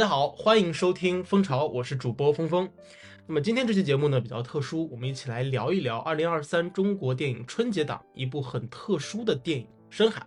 [0.00, 2.66] 大家好，欢迎收听蜂巢，我是主播峰峰。
[3.26, 10.26] 那么今天这期节目呢比较特殊，我们一起来聊一聊二零二三中国电影春节档一部很特殊的电影《深海》。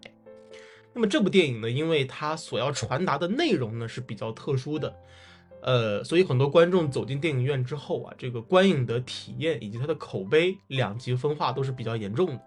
[0.94, 4.96] 那么这部电影呢，因为它所要传达的内容呢是比较特殊的，
[5.64, 12.40] 呃，所以很多观众走进电影院之后啊，这个观影的体验以及它的口碑两极分化都是比较严重的。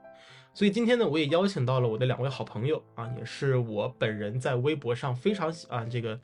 [0.55, 6.19] 所以今天呢，我也邀请到了我的两位好朋友啊，也是我本人在微博上非常喜啊这个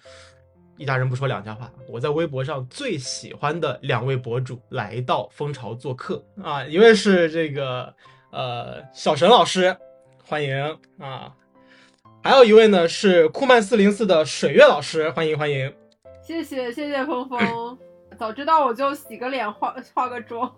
[0.83, 7.95] 一家人不说两家话，我在微博上最喜欢的两位博主来到蜂巢做客啊，一位是这个
[8.33, 9.77] 呃小沈老师，
[10.25, 11.33] 欢迎啊。
[12.21, 15.73] 还有一位呢是酷曼四零四的水月老师，欢迎欢迎，
[16.21, 17.79] 谢谢谢谢峰峰，
[18.19, 20.53] 早知道我就洗个脸化化个妆。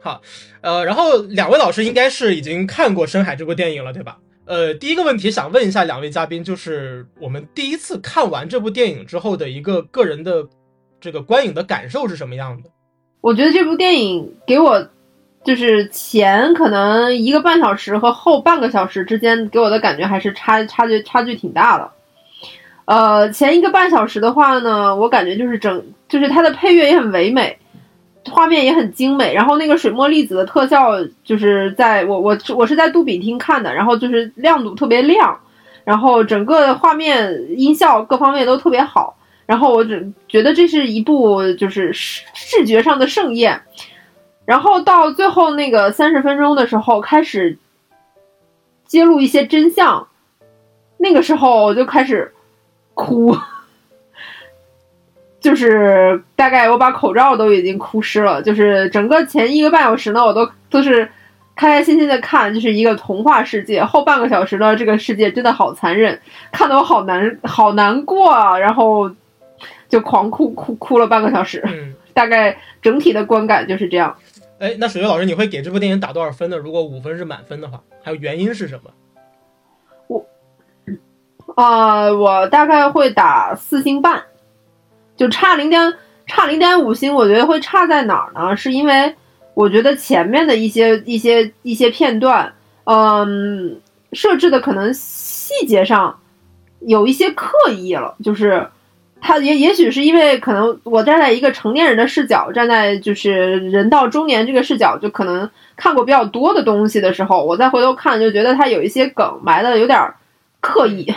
[0.00, 0.22] 好，
[0.60, 4.16] 呃，然后两位老师应该是已经看过《深海》这部电影了，对吧？
[4.48, 10.44] 呃，第一个问题想问一下两位嘉宾，就是我们第一次看完这部电影之后的一个个人的
[10.98, 12.70] 这个观影的感受是什么样的？
[13.20, 14.88] 我觉得这部电影给我。
[15.44, 21.90] 就是前可能一个半小时和后半个小时之间给我的感觉还是差差距差距挺大的。
[22.84, 27.56] 呃，前一个半小时的话呢，我感觉就是整就是它的配乐也很唯美，
[28.26, 30.92] 画面也很精美，然后那个水墨粒子的特效
[31.24, 35.38] 就是在我我我是在杜比厅看的，然后就是亮度特别亮，
[35.84, 43.62] 然后整个画面音效各方面都特别好，然后我只觉得这是一部就是视视觉上的盛宴。
[44.44, 47.58] 然后到最后那个三十分钟的时候，开始
[48.86, 50.08] 揭露一些真相，
[50.96, 52.32] 那个时候我就开始
[52.94, 53.36] 哭，
[55.48, 58.42] 就是大概我把口罩都已经哭湿了。
[58.42, 61.06] 就是整个前一个半小时呢，我都都是
[61.56, 63.82] 开开心心的看，就是一个童话世界。
[63.82, 66.20] 后半个小时呢，这个世界真的好残忍，
[66.52, 68.58] 看得我好难好难过啊！
[68.58, 69.10] 然后
[69.88, 74.14] 就狂哭哭哭了半个小时，嗯 大概整体的观感就是这样。
[74.58, 76.56] 哎，那水月老师，你会给这部电影打多少分呢？
[76.56, 78.90] 如果五分是满分的话，还有原因是什么？
[80.08, 80.26] 我，
[81.54, 84.22] 啊，我大概会打四星半，
[85.18, 85.94] 就差零点
[86.26, 87.14] 差零点五星。
[87.14, 88.56] 我觉得会差在哪儿呢？
[88.56, 89.14] 是因为
[89.52, 93.78] 我觉得前面的一些一些一些片段，嗯，
[94.14, 96.18] 设置的可能细节上
[96.80, 98.66] 有一些刻意了，就是。
[99.20, 110.14] 他也也许是因为可能我站在一个成年人的视角，站在就是人到中年这个视角，就可能看过比较多的东西的时候，我再回头看就觉得他有一些梗埋的有点
[110.60, 111.12] 刻意，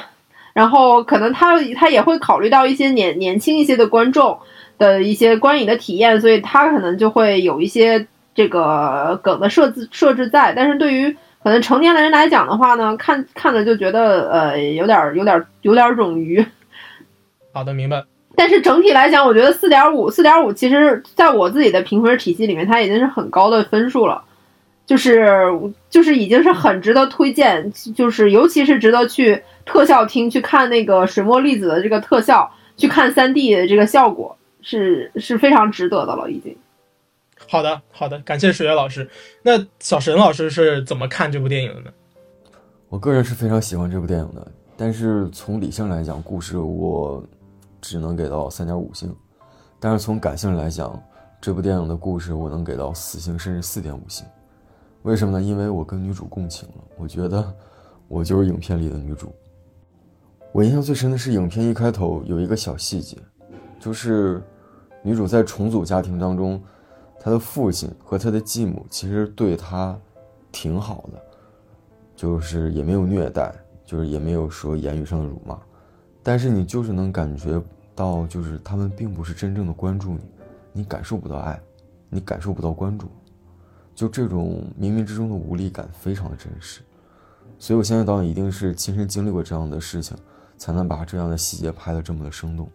[0.53, 4.37] 然后可能他他也会考虑到一些年年轻一些的观众
[4.77, 10.53] 的一些观影的体验，所以他可能就会有一些这个梗的设置设置在。
[10.55, 16.45] 但是对于可能成年的人来讲的话呢，看看着就觉得呃有点有点有点冗余。
[17.53, 18.03] 好的，明白。
[18.33, 24.23] 但是整体来讲，我觉得四点五，四点五，其实在我自己的评分体系里面，它已经是很高的分数了，
[24.91, 25.49] 就是
[25.89, 36.53] 就是已经是很值得推荐，就是尤其是值得去特效厅去看那个水墨粒子的这个特效，去看三 D 的这个效果，是是非常值得的了，已经。
[37.47, 39.09] 好的，好的，感谢水月老师。
[39.41, 41.91] 那小沈老师是怎么看这部电影的呢？
[42.89, 47.23] 我个人是非常喜欢这部电影的，但是从理性来讲，故事我。
[47.83, 49.11] 只能给到三点五星，
[49.79, 51.01] 但是从感性来讲，
[51.41, 54.23] 这部电影的故事我能给到四星甚至四点五星。
[55.03, 55.41] 为什么呢？
[55.41, 57.53] 因为我跟女主共情了，我觉得
[58.07, 59.33] 我就是影片里的女主。
[60.51, 63.17] 我印象最深的是影片一开头有一个小细节，
[63.79, 64.43] 就是
[65.01, 66.61] 女主在重组家庭当中，
[67.19, 69.97] 她的父亲和她的继母其实对她
[70.51, 71.19] 挺好的，
[72.15, 73.53] 就是也没有虐待，
[73.85, 75.57] 就是也没有说言语上的辱骂。
[76.21, 77.59] 但是你就是能感觉
[77.95, 80.19] 到，就是他们并不是真正的关注你，
[80.73, 81.59] 你感受不到爱，
[82.09, 83.07] 你感受不到关注，
[84.01, 86.81] 就这种冥冥之中的无力感非常的真实，
[87.59, 90.17] 所以我相信导演一定是亲身经历过这样的事情，
[90.57, 92.67] 才能把这样的细节拍得这么的生动。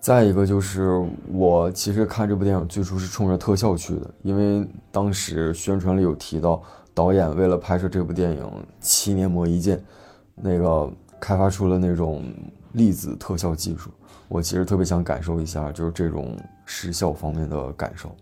[0.00, 6.60] 再一个就是我其实看这部电影最初是冲着特效去的，因为当时宣传里有提到
[6.92, 8.50] 导演为了拍摄这部电影
[8.80, 9.80] 七年磨一剑，
[10.34, 10.92] 那个。
[11.20, 12.32] 开发出了那种
[12.74, 13.90] 粒子特效技术，
[14.28, 18.14] 我其实特别想感受一下，就是这种视效方面的感受。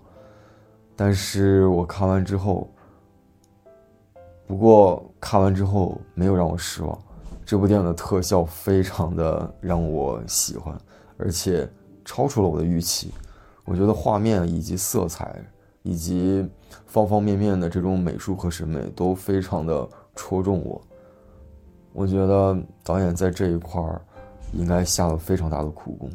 [0.97, 2.69] 但是我看完之后，
[4.47, 6.99] 不过看完之后没有让我失望，
[7.45, 10.75] 这部电影的特效非常的让我喜欢，
[11.19, 11.69] 而且
[12.05, 13.13] 超出了我的预期。
[13.65, 15.45] 我觉得画面以及色彩
[15.83, 16.49] 以及
[16.87, 20.81] 方方面面的这种美术和审美都非常的戳中我。
[21.93, 24.01] 我觉得导演在这一块儿
[24.53, 26.11] 应该下了非常大的苦功。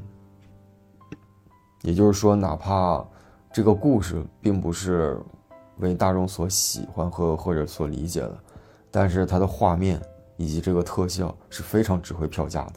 [1.81, 3.05] 也就是说，哪怕
[3.53, 5.17] 这个故事并不是
[5.77, 8.37] 为大众所喜欢和或者所理解的，
[8.89, 9.99] 但是它的画面
[10.37, 12.73] 以及这个特效是非常值回票价的。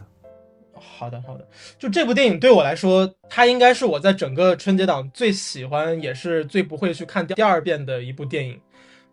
[0.75, 1.47] 好的，好的。
[1.79, 8.61] 就这部电影对我来说，它应该是我在整个春节档最喜欢，也是最不会去看第二遍的一部电影。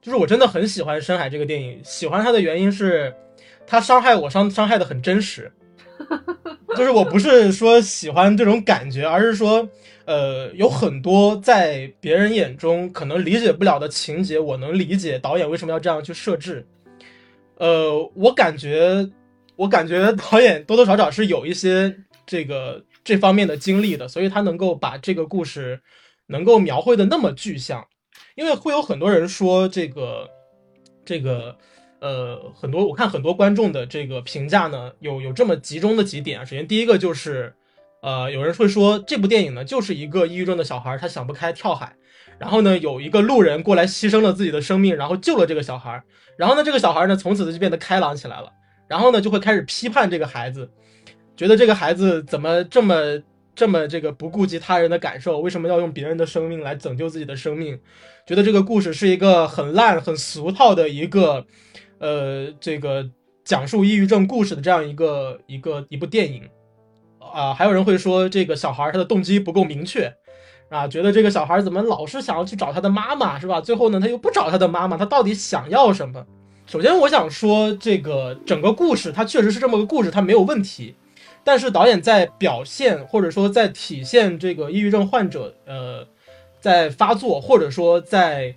[0.01, 3.13] 就是我真的很喜欢《深海》这个电影，喜欢它的原因是，
[3.67, 5.51] 它伤害我伤伤害的很真实。
[6.75, 9.67] 就是我不是说喜欢这种感觉，而是说，
[10.11, 16.67] 呃，有很多在别人眼中可能理解不了的情节，我能理解导演为什么要这样去设置。
[17.55, 19.09] 呃，我感觉，
[19.55, 25.79] 我感觉导演多多少少是有一些这个这方面的经历的，所以他能够把这个故事
[26.27, 27.87] 能够描绘的那么具象。
[28.35, 30.29] 因为会有很多人说这个，
[31.05, 31.57] 这个。
[32.01, 36.43] 呃，很多我看很多观众的这个评价呢，有有这么集中的几点啊。
[36.43, 37.53] 首先，第一个就是，
[38.01, 41.95] 呃，有人会说这部电影呢就是一个抑郁症的小孩，他想不开跳海，
[42.37, 46.01] 然后呢有一个路人过来牺牲了自己的生命，然后救了这个小孩，
[46.37, 48.51] 然后呢这个小孩呢从此就变得开朗起来了，
[48.87, 50.69] 然后呢就会开始批判这个孩子，
[51.37, 52.95] 觉得这个孩子怎么这么
[53.55, 57.79] 这么这个不顾及他人的感受，为什么要用别人的生命来拯救自己的生命？
[58.25, 61.45] 觉得这个故事是一个很烂很俗套的一个。
[62.03, 63.07] 呃，这个
[63.45, 66.41] 讲述抑郁症故事的这样一个一个一部电影，
[67.33, 70.13] 啊，还有人会说这个小孩他的动机不够明确，
[70.69, 73.61] 啊，觉得这个小孩怎么老是想要去找他的妈妈，是吧？
[73.61, 76.25] 最后呢，他又不找他的妈妈，他到底想要什么？
[76.67, 80.95] 首先，我想说，这个整个故事它确实是这么个故事，它没有问题，
[81.43, 86.05] 但是导演在表现或者说在体现这个抑郁症患者，呃，
[86.59, 88.55] 在发作或者说在，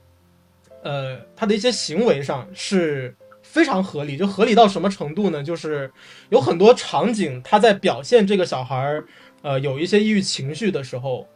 [0.83, 3.17] 呃，他的一些行为上是。
[3.55, 5.41] 非常合理，就合理到什么程度呢？
[5.41, 5.89] 就是
[6.29, 9.05] 有很多场景，他在表现这个小孩儿，
[9.43, 11.29] 呃，有一些抑郁情绪的时候，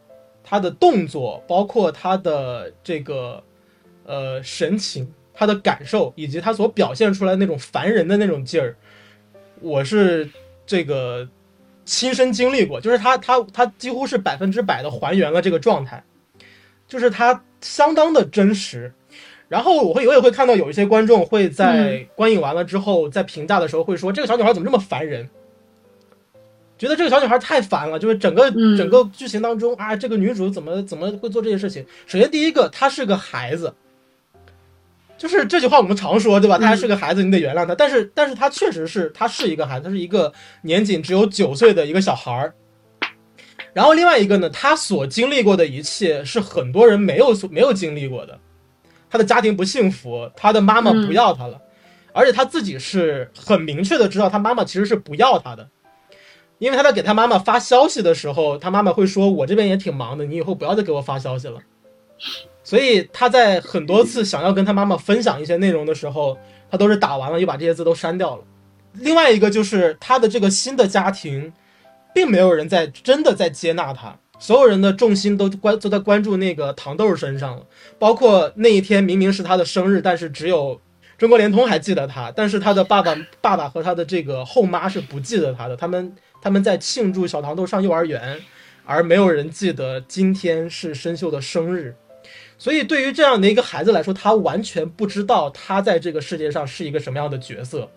[0.43, 3.41] 他的动作，包括他的这个，
[4.05, 8.77] 呃，神情，他的感受，以及他所表现出来那种烦人的那种劲儿，
[9.61, 10.29] 我是
[10.67, 11.29] 这个
[11.85, 16.03] 亲身经历过，就是他他他几乎是百分之百的还原了这个状态，
[16.89, 18.93] 就是他相当的真实。
[19.49, 25.27] 然后我会我也会看到有一些观众会在观影完了之后，在评价的时候会说这个小女孩怎么这么烦人，
[26.77, 31.83] 觉得这个小女孩太烦了，就是整个整个剧情当中啊，这个女主怎么怎么会做这些事情？
[32.07, 33.73] 首先第一个，她是个孩子，
[35.17, 36.59] 就是这句话我们常说对吧？
[36.59, 37.75] 她还是个孩子，你得原谅她。
[37.75, 40.31] 但是但是她确实是她是一个孩子，她是一个
[40.61, 42.55] 年仅只有九岁的一个小孩儿。
[43.73, 48.39] 然后另外一个呢，她所经历过的一切是很多人没有所没有经历过的。
[49.11, 51.61] 他的家庭不幸福，他的妈妈不要他了，
[52.13, 55.69] 而且他自己是很明确的知道他妈妈其实是不要他的，
[56.59, 61.59] 因为他在给他妈妈发消息的时候，他妈妈会说：“我这边也挺忙的，你以后不要再给我发消息了。”
[62.65, 66.37] 所以他在很多次想要跟他妈妈分享一些内容的时候，
[66.71, 68.43] 他都是打完了又把这些字都删掉了。
[68.95, 71.53] 另外一个就是他的这个新的家庭，
[72.13, 74.19] 并没有人在真的在接纳他。
[74.39, 77.67] 所有人的重心都关都在关注那个糖豆身上了，
[77.99, 80.81] 包括那一天明明是他的生日，但是只有
[81.19, 88.39] 中国联通还记得他，但是他的爸爸爸爸和他的这个后妈是不记得他的，他们他们在庆祝小糖豆上幼儿园，
[88.85, 91.97] 而没有人记得今天是申秀的生日，
[92.57, 97.91] 所以对于这样的一个孩子来说，他完全不知道他在这个世界上是一个什么样的角色，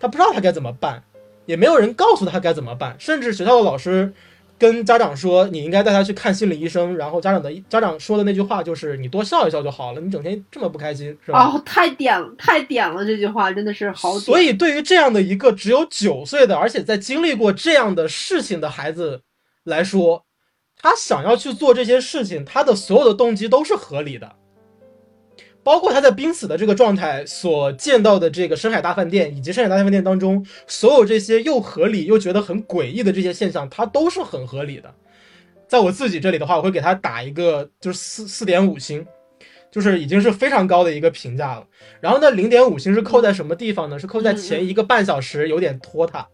[0.00, 1.04] 他不知道他该怎么办，
[1.44, 4.14] 也没有人告诉他该怎么办，甚至学校的老师。
[4.58, 6.96] 跟家长说，你应该带他去看心理医生。
[6.96, 11.44] 然后家长的家长说的那句话就是：“你多笑一笑就好了。”你整天这么不开心，是吧？
[11.44, 13.04] 哦，太点了，太点了！
[13.04, 14.18] 这句话真的是好。
[14.18, 19.22] 所以，对于这样的一个只有九岁的，而且在经历过这样的事情的孩子
[19.64, 20.24] 来说，
[20.80, 24.34] 他想要去做这些事情，他的所有的动机都是合理的。
[25.68, 34.90] 包括他在濒死的这个状态所见到的这个深海大饭店，以及深海大饭店当中所有这些又合理又觉得很诡异的这些现象，它都是很合理的。
[35.66, 39.06] 在我自己这里的话，我会给他打一个就是四四点五星，
[39.70, 41.66] 就是已经是非常高的一个评价了。
[42.00, 43.98] 然后呢，零点五星是扣在什么地方呢？
[43.98, 46.26] 是扣在前一个半小时有点拖沓，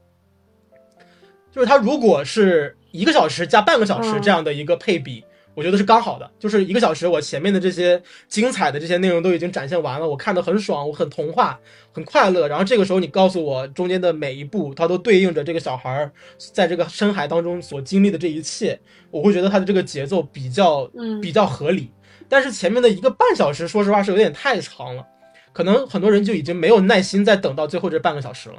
[1.50, 5.24] 就是他如果是一个小时加半个小时这样的一个配比。
[5.54, 11.58] 我觉得是刚好的，就是一个小时，我前面的这些精彩的这些内容都已经展现完了，我看得很爽，我很童话，
[11.92, 12.48] 很快乐。
[12.48, 16.12] 然后这个时候你告诉我中间的每一步，它都对应着这个小孩儿
[16.52, 18.78] 在这个深海当中所经历的这一切，
[19.10, 20.90] 我会觉得它的这个节奏比较
[21.22, 21.90] 比较合理。
[22.28, 25.06] 但是前面的一个半小时，说实话是有点太长了，
[25.52, 28.56] 可能很多人就已经没有耐心再等到最后这半个小时了。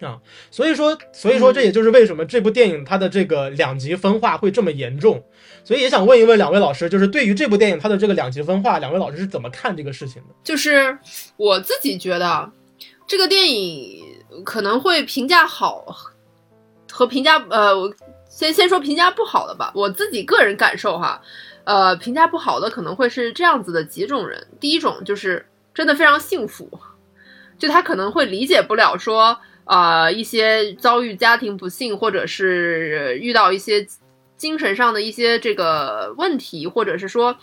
[0.00, 0.18] 啊，
[0.50, 5.22] 所以说，所以说这也就是为什么这部电影它的这个两极分化会这么严重。
[5.64, 10.34] 所以也想问一问两位老师，就是对于这部电影它的这个两极分化，两位老师是怎么看这个事情的？
[10.44, 10.96] 就是
[11.36, 12.50] 我自己觉得，
[13.06, 14.02] 这个电影
[14.44, 15.84] 可能会评价好
[16.90, 17.74] 和评价呃，
[18.30, 19.72] 先先说评价不好的吧。
[19.74, 21.20] 我自己个人感受哈，
[21.64, 24.46] 呃，评价不好的可能会是这样子的几种人。
[24.60, 26.70] 第一种就是真的非常幸福，
[27.58, 29.38] 就他可能会理解不了说。
[29.68, 33.86] 啊，一些遭遇家庭不幸，或者是遇到一些
[34.34, 37.36] 精神上的一些这个问题，或者是说，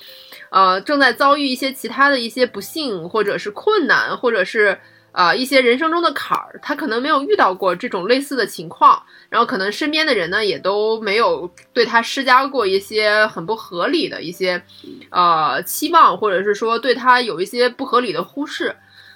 [0.49, 4.79] 呃，正在遭遇一些其他的一些不幸，或者是困难，或者是
[5.11, 14.63] 啊一些人生中的坎儿，他可能没有遇到过这种类似的情况，然后可能身边的人呢也都没有对他施加过一些很不合理的一些
[15.11, 18.75] 呃期望，或者是说对他有一些不合理的忽视。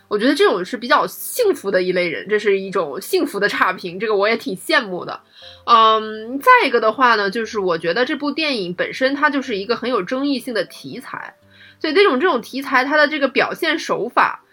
[0.09, 5.21] 我觉得这种是比较幸福的一类人，这是一种幸福的差评，这个我也挺羡慕的。
[5.65, 11.35] 嗯，再一个的话呢，就是我觉得这部电影本身它就是一个很有争议性的题材，
[11.79, 14.43] 所以这种这种题材它的这个表现手法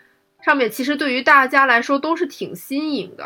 [0.45, 3.25] 上面，其实对于大家来说都是挺新颖的。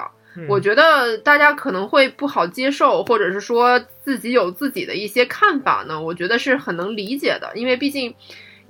[0.49, 8.14] 我觉得大家可能会不好接受，或者是说自己有自己的一些看法呢，我觉得是很能理解的，因为毕竟。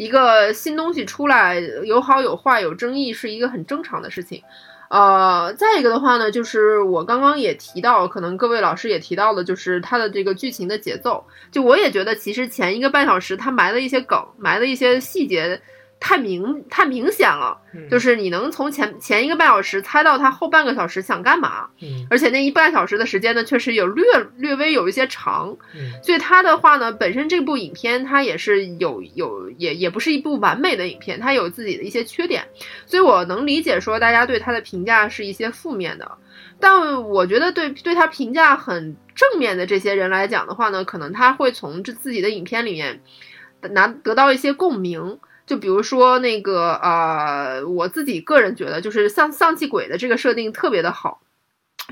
[0.01, 4.43] 一个新东西出来，有好有坏，有争议，是一个很正常的事情。
[4.89, 11.23] 呃，再一个的话呢，就是我刚刚也提到，可能各位老师也提到了，就是它的这个剧情的节奏。
[11.53, 15.61] 就我也觉得，其实前一个半小时它埋了一些梗，埋了一些细节。
[16.01, 21.69] 太明太明显了，就是你能从前前一个半小时猜到他后半个小时想干嘛，
[22.09, 24.03] 而且那一半小时的时间呢，确实有略
[24.39, 25.55] 略微有一些长，
[26.03, 32.49] 所以他的话呢，本身这部影片它也是有有也也不是一部完美的影片，它有自己的一些缺点，
[32.87, 36.11] 所以我能理解说大家对他的评价是一些负面的，
[36.59, 43.03] 但我觉得对对他评价很正面的这些人来讲的话呢，可能他会从这自己的影片里面
[43.73, 45.19] 拿得到一些共鸣。
[45.51, 51.23] 就比如说那个呃，我自己个人觉得，就是丧丧气鬼的这个设定特别的好，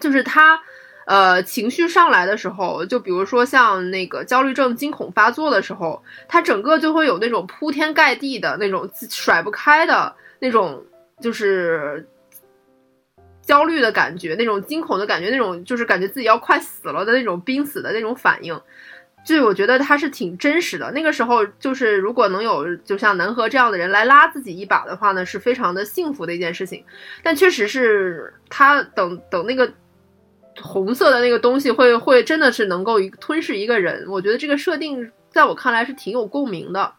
[0.00, 0.60] 就是他，
[1.08, 10.84] 呃，情绪上来的时候，就比如说像那个焦虑症惊恐发作的时候，他整个就会有那种铺天盖地的那种甩不开的那种，
[11.20, 12.06] 就是
[13.42, 18.60] 焦虑的感觉，那种惊恐的感觉，那种就是感觉自己要快死了的那种濒死的那种反应。
[19.36, 20.90] 就我觉得他是挺真实的。
[20.92, 26.82] 那个时候，就是如果能有就像南河这样的人来拉自己一把的话呢，是非常的幸福的一件事情。
[27.22, 29.70] 但确实是他等等那个
[30.62, 34.06] 红色的那个东西会会真的是能够吞噬一个人。
[34.08, 36.94] 我觉得这个设定在我看来是挺有共鸣的。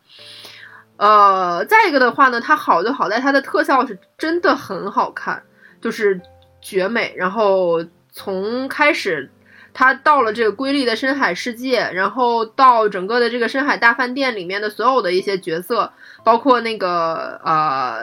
[0.98, 5.42] 呃，再一个的话呢，它好就好在它的特效是真的很好看，
[5.82, 6.22] 就是
[6.62, 7.12] 绝美。
[7.18, 9.32] 然后从开始。
[9.80, 15.90] 他到了这个瑰丽的深海世界，然后到整个的这个深海大饭店里面的所有的一些角色，
[16.22, 18.02] 包括那个呃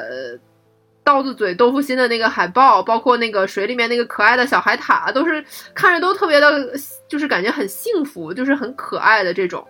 [1.05, 6.73] 刀子嘴豆腐心的那个海豹，包括那个水里面那个可爱的小海獭，都是看着都特别的，
[7.11, 9.63] 就是感觉很幸福，就是很可爱的这种。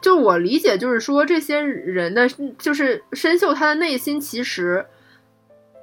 [0.00, 2.26] 就我理解，就是说这些人的，
[2.56, 4.86] 就是深秀他的内心其实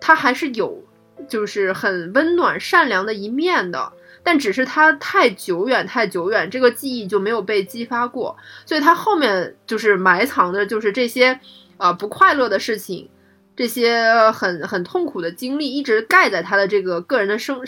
[0.02, 0.84] 他还是有，
[1.30, 3.94] 就是很温暖善良的一面的。
[4.28, 11.40] 但只是他太久远太久远，这个记忆就没有被激发过，所以他后面就是埋藏的，就是这些，
[11.78, 13.08] 呃，不快乐的事情，
[13.56, 17.62] 这些很很痛苦的经历，一直盖在他的这个个人的生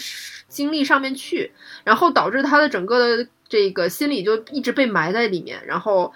[0.50, 1.54] 经历上面去，
[1.86, 6.12] 然后导致他的整个的这个心理就一直被埋在里面，然后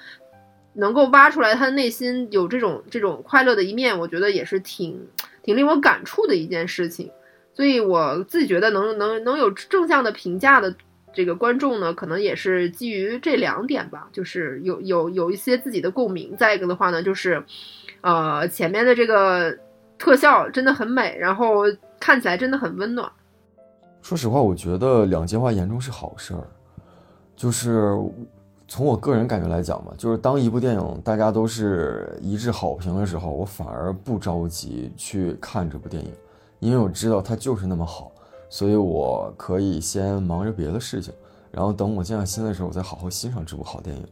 [0.73, 5.07] 能够挖出来他内心有这种这种快乐的一面，我觉得也是挺
[5.41, 7.09] 挺令我感触的一件事情。
[7.53, 10.75] 所以我自己觉得能能能有正向的评价的
[11.13, 16.35] 这个观众呢，可能也是基于这两点吧，就是有有有一些自己的共鸣。
[16.35, 17.43] 再一个的话呢，就是，
[18.01, 19.55] 呃，前面的这个
[19.99, 21.61] 特效真的很美，然后
[21.99, 23.07] 看起来真的很温暖。
[24.01, 26.43] 说实话，我觉得两极化严重是好事儿。
[27.35, 27.91] 就是
[28.67, 36.11] 从我个人感觉来讲吧，就是当一部电影大家都是一致好评的时候，我反而不着急去看这部电影。
[36.63, 38.09] 因为我知道它就是那么好，
[38.49, 41.13] 所以我可以先忙着别的事情，
[41.51, 44.07] 然后等我静下心的时候，我再好好欣赏这部好电影。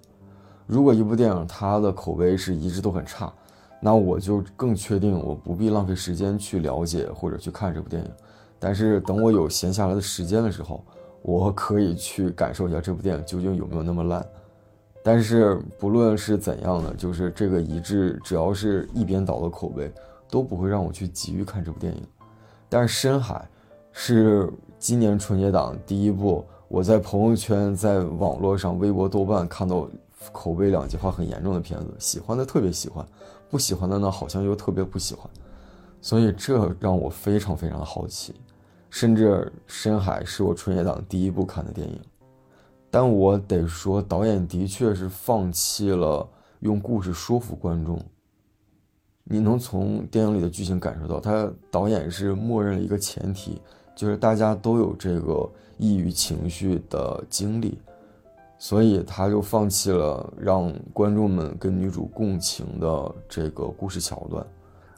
[0.67, 3.31] 如果一部电影它的口碑是一直都很差，
[3.79, 8.11] 那我就更确定我不必浪费时间去了解或者去看这部电影。
[8.59, 10.83] 但是等我有闲下来的时间的时候，
[11.21, 14.25] 我可以去感受一下这部电影究竟有没有那么烂。
[15.01, 19.89] 但是不论是怎样的，就是这个一致，只要是一边倒的口碑，
[20.29, 22.03] 都不会让我去急于看这部电影。
[22.73, 23.45] 但是深海，
[23.91, 24.49] 是
[24.79, 29.89] 今年春节档第一部，我在朋友圈、在网络上、微博、豆瓣看到
[30.31, 33.05] 口碑两极化很严重的片子，喜欢的特别喜欢，
[33.49, 35.29] 不喜欢的呢好像又特别不喜欢，
[35.99, 38.33] 所以这让我非常非常的好奇。
[38.89, 41.99] 甚至《深海》是我春节档第一部看的电影，
[42.89, 46.25] 但我得说，导演的确是放弃了
[46.61, 48.01] 用故事说服观众。
[49.31, 53.61] 你能从电影里的剧情感受到，他导演是默认了一个前提，
[53.95, 57.79] 就是大家都有这个抑郁情绪的经历，
[58.57, 64.45] 所以他就放弃了让观众们跟女主共情的这个故事桥段。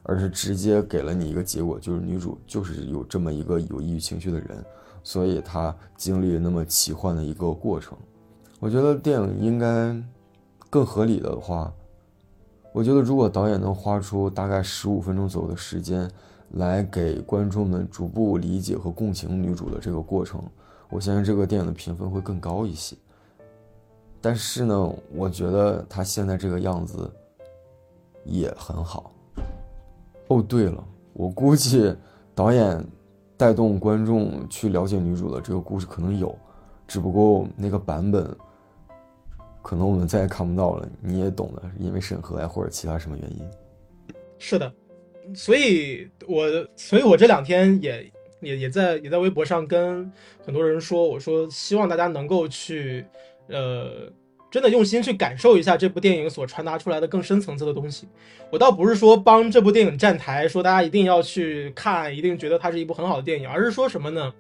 [0.06, 4.62] 而是直接给了你一个结果，就是女主就是有这么一个有抑郁情绪的人，
[5.02, 7.98] 所以她经历了那么奇幻的一个过程。
[8.60, 9.96] 我觉得电影应该
[10.70, 11.72] 更合理的话，
[12.74, 16.10] 我觉得如果导演能花出大概十五分钟左右的时间，
[16.54, 20.42] 来给观众们逐步理解和共情女主的这个过程，
[20.90, 22.98] 我相信这个电影的评分会更高一些。
[24.20, 27.10] 但是呢，我觉得他现在这个样子
[28.26, 29.12] 也很好。
[30.30, 31.96] 哦，对了，我估计
[32.34, 32.84] 导演
[33.38, 36.36] 带动观众去了解女主的这个故事可能有，
[36.88, 38.36] 只不过那个版本
[39.64, 40.88] 可能我们再也看不到了。
[41.02, 43.50] 你也懂的，因为审核呀或者其他什么原因。
[44.38, 44.72] 是的，
[45.34, 50.12] 所以我所以我这两天也也也在也在微博上跟
[50.46, 53.04] 很多人说，我说希望大家能够去
[53.48, 54.12] 呃。
[54.54, 58.08] 真的用心去感受一下这部电影所传达出来的更深层次的东西。
[58.52, 64.32] 我倒不是说帮这部电影站台，说大家一定要去看，一定觉得它是一部很好的电影，而是说什么呢？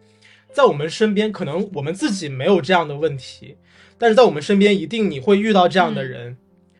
[0.51, 3.57] 在我们身边，可能我们自己没有这样的问题，
[4.03, 6.35] 但是在我们身边，一定你会遇到这样的人，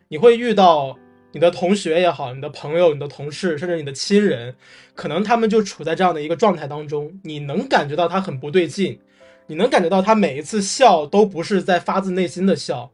[0.08, 0.94] 你会遇到
[1.32, 4.54] 你的同学也好，你的朋友、你的同事，甚至你的亲人，
[4.94, 9.00] 可能他们就处在这样的一个状态当中，你能感觉到他很不对劲，
[9.46, 12.92] 你能感觉到他每一次笑都不是在发自内心的笑。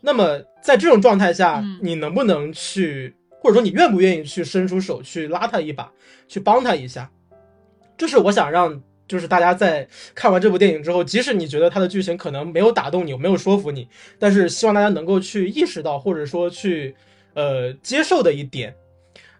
[0.00, 5.92] 那么在这种状态下，你能不能去，或者说你愿不愿意去伸出手去拉他一把，
[6.26, 7.10] 去帮他一下？
[7.98, 13.88] 这是我想让，就是大家在看完这部电影之后，即使你觉得它的剧情可能没有打动你，没有说服你，
[14.20, 16.94] 但是希望大家能够去意识到，或者说去，
[17.34, 18.72] 呃，接受的一点。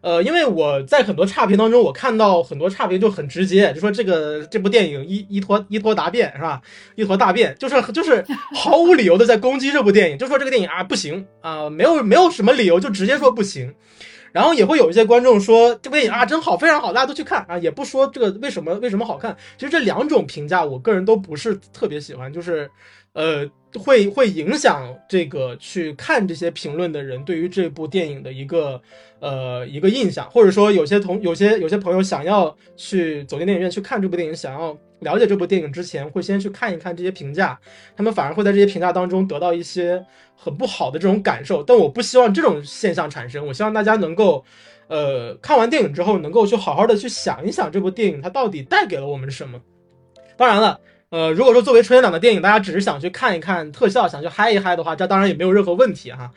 [0.00, 6.60] 呃，因为我在很多差评当中，我看到很多差评就很直接，就说这个这部电影一一坨一坨答辩是吧？
[6.96, 13.74] 一坨大便，就是就是毫无理由的在攻击这部电影，就说这个电影啊不行啊，没有没有什么理由就直接说不行。
[14.32, 19.36] 然后也会有一些观众说这部电影啊真好，非常好，大家都去看啊，也不说这个为什么为什么好看。
[19.56, 22.70] 其实这两种评价，我个人都不是特别喜欢，就是
[23.12, 23.48] 呃。
[23.78, 28.80] 会会影响这个去看这些评论的人对于这部电影的一个
[29.20, 37.58] 呃一个印象，或者说有些同有些有些朋友想要去走进电影院去看这部电影，想要了解这部电影之前，会先去看一看这些评价，
[37.96, 40.04] 他们反而会在这些评价当中得到一些
[40.34, 41.62] 很不好的这种感受。
[41.62, 44.44] 但我不希望这种现象产生，我希望大家能够
[44.88, 49.60] 呃看完电影之后，能够去好好的去想一想这部电影它到底带给了我们什么。
[50.36, 50.80] 当然了。
[51.10, 56.30] 呃，如果说作为春节档的电影，大家只是想去看一看特效，想去嗨一嗨的话，这当然也没有任何问题哈。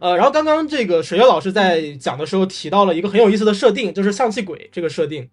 [0.00, 5.28] 呃，然后刚刚这个水月老师在讲的时候提到了一个很有意思的设定，就是象气鬼这个设定。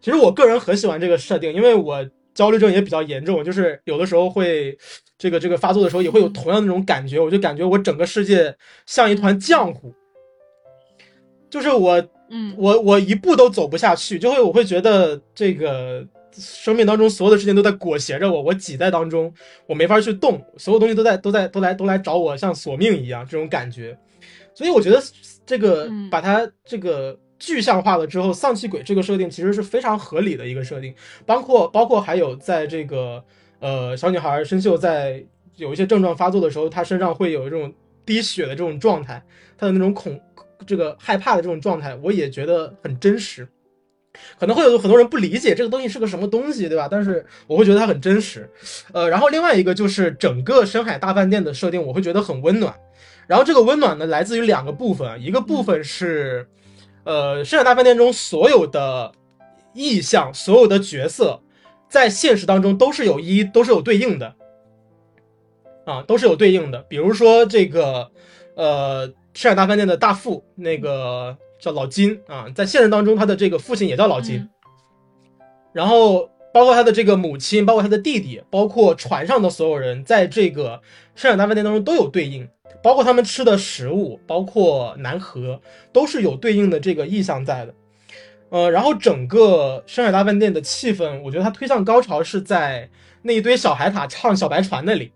[0.00, 4.76] 其实我个人很喜欢这个设定，因为我焦虑症也比较严重，就是有的时候会
[5.16, 8.52] 这个这个发作的时候也会有同样的那种感觉，我就感觉我整个世界
[8.86, 9.94] 像一团浆糊，
[11.48, 16.04] 就是我，嗯，我我一步都走不下去，就会我会觉得这个。
[16.32, 19.32] 生命当中所有的事情都在裹挟着我，我挤在当中，
[19.66, 23.96] 我没法去动，所有东西都在都在都来都来找我，像索命一样这种感觉。
[24.54, 25.02] 所以我觉得
[25.44, 30.94] 这个把它这个具象化了之后，丧气鬼这个设定其实是非常合理的一个设定。
[31.26, 33.22] 包括包括还有在这个
[33.60, 35.24] 呃小女孩生锈在
[35.56, 37.72] 有一些症状发作的时候，她身上会有这种
[38.04, 39.22] 滴血的这种状态，
[39.56, 40.20] 她的那种恐
[40.66, 43.48] 这个害怕的这种状态，我也觉得很真实。
[44.38, 46.86] 可能会有很多人不理解这个东西是个什么东西，对吧？
[46.90, 48.48] 但是我会觉得它很真实。
[48.92, 52.74] 呃，然后另外一个就是整个深海大饭店的设定，我会觉得很温暖。
[53.26, 56.46] 然后这个温暖呢，来自于两个部分，一个部分是，
[57.04, 59.12] 呃，深海大饭店中所有的
[59.72, 61.40] 意象、所有的角色，
[61.88, 64.34] 在现实当中都是有一都是有对应的，
[65.86, 66.80] 啊，都是有对应的。
[66.88, 68.10] 比如说这个，
[68.56, 71.36] 呃，深海大饭店的大副那个。
[71.62, 74.48] 叫老金啊，在现实当中，他的这个父亲也叫老金，
[75.72, 80.82] 然后包括他的这个母亲，包括他的弟弟，包括船上的所有人，在这个
[81.14, 82.48] 生产大饭店当中都有对应，
[82.82, 85.60] 包括他们吃的食物，包括南河，
[85.92, 87.72] 都是有对应的这个意象在的。
[88.50, 92.90] 呃，然后整个深海大饭店的气氛，我觉得它推向高潮是在
[93.22, 95.12] 那一堆小海獭唱小白船那里，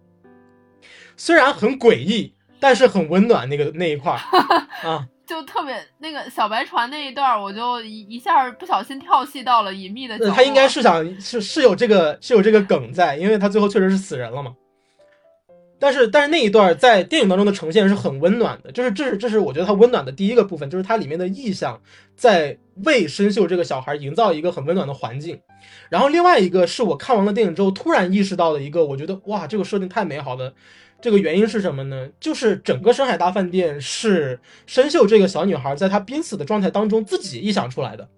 [1.17, 4.21] 虽然很诡异，但是很温暖那个那一块儿。
[4.89, 5.09] 啊。
[5.27, 10.35] 就特别那个小白船那一段，我就一一下不小心跳戏到了隐秘的角落。
[10.35, 14.55] 他应该是想是是有这个是有这个梗在，因为他最后确实是死人了嘛。
[15.79, 21.79] 但是但是那一段在电影当中的呈现是很温暖的，就是这是这是我觉得它温暖的第一个部分，就是它里面的意象
[22.15, 25.39] 在为生锈这个小孩营造一个很温暖的环境。
[25.91, 30.55] 然后另外一个是我看完了电影之后突然意识到的一个，我觉得哇这个设定太美好了。
[31.01, 32.09] 这个原因是什么呢？
[32.19, 38.09] 就是整个深海大饭店是生锈这个小女孩在她濒死的状态当中自己臆想出来的，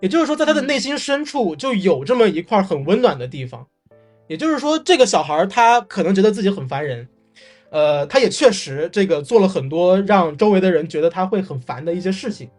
[0.00, 3.66] 也就是说，在她的内心深处就有这么一块很温暖的地方。
[4.26, 7.08] 也就是说，这个小孩她可能觉得自己很烦人，
[7.70, 12.50] 呃，她也确实这个做了很多让周围的人觉得她会很烦的一些事情，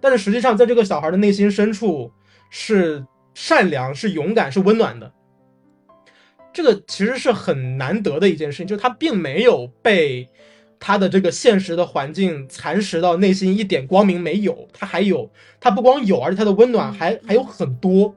[0.00, 2.12] 但是实际上，在这个小孩的内心深处
[2.50, 5.10] 是善良、是勇敢、是温暖的。
[6.56, 10.26] 这个其实是很难得的一件事情，就是他并没有被
[10.80, 18.14] 他的这个现实的环境蚕食到内心一点光明没有，他还有，他不光有，而且他的温暖还还有很多。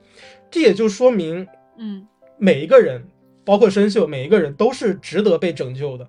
[0.50, 1.46] 这也就说明，
[1.78, 3.04] 嗯，每一个人，
[3.44, 6.08] 包括生锈，每一个人都是值得被拯救的。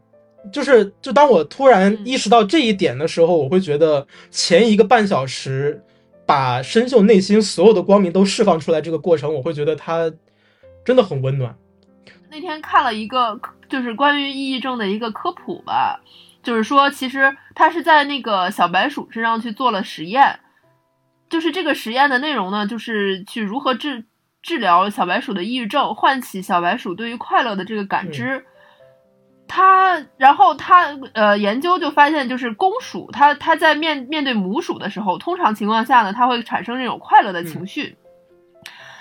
[0.53, 5.83] 就是，就当我突然意识到这一点的时候，我会觉得前一个半小时
[6.25, 10.09] 把生锈内心所有的光明都释放出来这个过程，我会觉得他
[10.85, 11.53] 真的很温暖。
[12.31, 16.01] 那天看了一个，就是关于抑郁症的一个科普吧，
[16.45, 20.39] 就是说，其实他是在那个小白鼠身上去做了实验，
[21.29, 24.05] 就是这个实验的内容呢，就是去如何治
[24.43, 28.47] 治疗小白鼠的抑郁症，唤起小白鼠对于快乐的这个感知。
[29.49, 37.97] 他，然后他，呃，研究就发现，就是公鼠，它它在面面对母鼠的时候，通常情况下呢，它会产生这种快乐的情绪。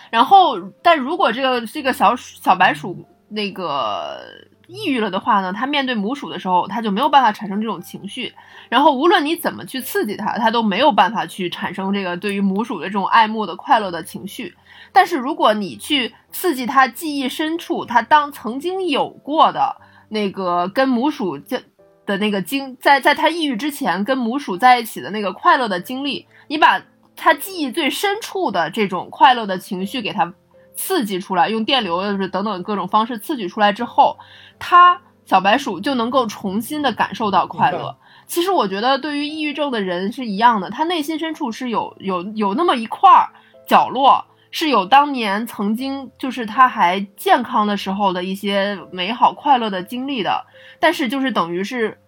[0.09, 3.07] 然后，但如果这个这个小小白鼠。
[3.29, 4.19] 那个
[4.67, 8.33] 抑郁了的话呢，它面对母鼠的时候，它就没有办法产生这种情绪。
[8.69, 14.55] 然后无论你怎么去刺激它，它都没有办法去产生这个对于母鼠的这种爱慕的快乐的情绪。
[14.91, 19.75] 但是如果你去刺激它记忆深处，它当曾经有过的
[20.09, 21.61] 那个跟母鼠的
[22.05, 26.81] 的那个经，在在它抑郁之前跟母鼠在一起的那个快乐的经历，你把
[27.15, 30.33] 它记忆最深处的这种快乐的情绪给它。
[30.79, 34.17] 刺激出来，用电流就是等等各种方式刺激出来之后，
[34.57, 37.97] 它小白鼠就能够重新的感受到快乐。
[38.25, 43.29] 其实我觉得对于抑郁症的人是一样的，他内心深处是有有有那么一块
[43.67, 50.45] 角落，是有当年曾经就是他还健康的时候的一些美好快乐的经历的。
[50.79, 51.99] 但是就是等于是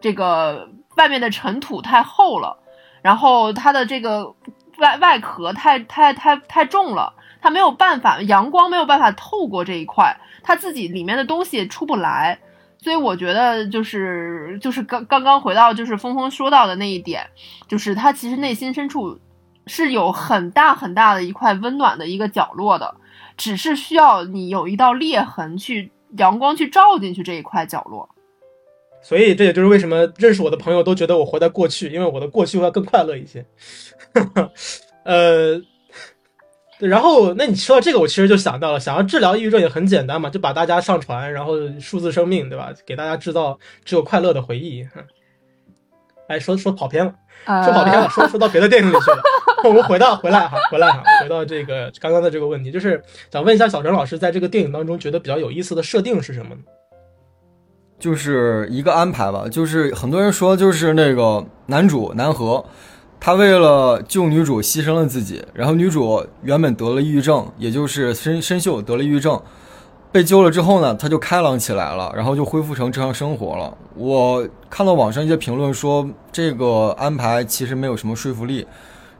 [0.00, 2.58] 这个外面的尘土太厚了，
[3.02, 4.34] 然后他的这个
[4.82, 7.14] 外外壳太太太太重了。
[7.40, 12.38] 它没有办法，阳光没有办法透过这一块，它自己里面的东西出不来，
[12.78, 17.26] 所以我觉得就是就是刚刚刚回到就是峰峰说到的那一点，
[17.66, 19.18] 就是他其实内心深处
[19.66, 22.94] 是有很大很大的一块温暖的一个角落的，
[23.36, 28.08] 只是需要你有一道裂痕去阳光去照进去这一块角落。
[29.02, 33.44] 所以这也就是为什么认识我的朋友都觉得我活在过去，因为我的过去要更快乐一些。
[35.04, 35.60] 呃。
[36.78, 42.72] 然后，那你说到这个，我其实就想到了，想要治疗抑郁症也很简单嘛，就把大家上传，然后数字生命，对吧？
[42.84, 44.84] 给大家制造只有快乐的回忆。
[46.26, 47.14] 哎，说说跑偏了，
[47.62, 49.22] 说跑偏了，说说到别的电影里去了。
[49.62, 56.62] 我们回到回来哈，回来哈，回到这个刚刚的这个问题，就是想问一下小陈老师，在这个电影当中觉得比较有意思的设定是什么呢？
[58.02, 62.64] 就是一个安排吧，就是很多人说，就是那个男主南河。
[63.20, 69.40] 他为了救女主牺牲了自己，然后女主原本得了抑郁症，也就是深深秀得了抑郁症，
[70.10, 73.72] 被救了之后呢，他就开朗起来了，然后就恢复成正常生活了。
[73.94, 78.66] 我看到网上一些评论说这个安排其实没有什么说服力，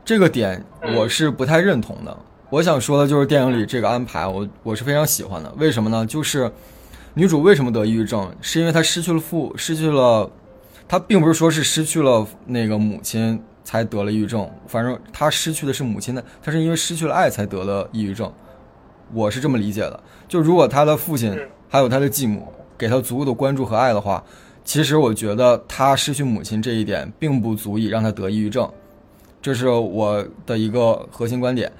[0.05, 0.64] 这个点
[0.97, 2.16] 我是不太认同的。
[2.51, 5.55] 我想说的就是电影里这个安排，我我是非常喜欢的。
[5.59, 6.05] 为什么呢？
[6.05, 6.51] 就是
[7.14, 10.31] 女主为什么得抑郁症，是因为她失去了父，失去了，
[10.88, 13.42] 她并不是说是失去了那个母亲。
[13.64, 18.31] 才得了抑郁症，反正她失去的是母亲的，她是因为失去了爱才得了抑郁症，
[19.14, 20.03] 我是这么理解的。
[20.27, 24.22] 就如果她的父亲还有她的继母给她足够的关注和爱的话，
[24.64, 28.68] 其实我觉得她失去母亲这一点并不足以让她得抑郁症，
[29.40, 31.70] 这是我的一个核心观点。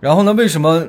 [0.00, 0.86] 然后呢，为什么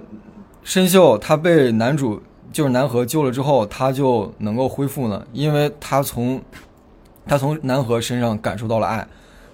[0.64, 2.22] 申秀她被男主
[2.56, 5.28] 就是南河救了之后，他就能够恢复呢？
[5.34, 6.42] 因为他从
[7.28, 9.06] 他从南河身上感受到了爱。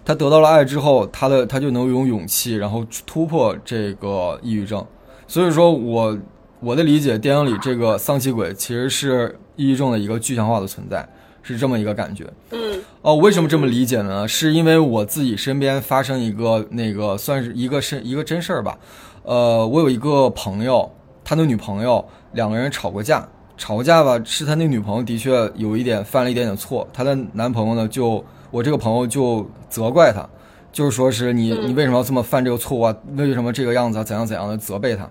[0.06, 4.86] 他得到了爱之后，他的他就能有勇气，然后突破这个抑郁症。
[5.28, 6.16] 所以说我
[6.60, 11.10] 我的理解，电影里这个丧气鬼其实是抑郁症的一个具象化的存在，
[11.42, 12.32] 是这么一个感觉。
[12.52, 14.28] 嗯哦，为什么这么理解呢？
[14.28, 18.78] 是因为我自己身边发生一个那个算是一个是一个真事儿吧。
[19.24, 20.92] 呃，我有一个朋友，
[21.32, 30.28] 他的女朋友两个人吵过架，吵过架吧，是他那女朋友的确有一点犯了一点点错，他的男朋友呢就我这个朋友就责怪他，
[30.74, 32.94] 就是说是你你为什么要这么犯这个错误啊？
[33.15, 34.04] 为什么这个样子啊？
[34.04, 35.10] 怎样怎样的责备他。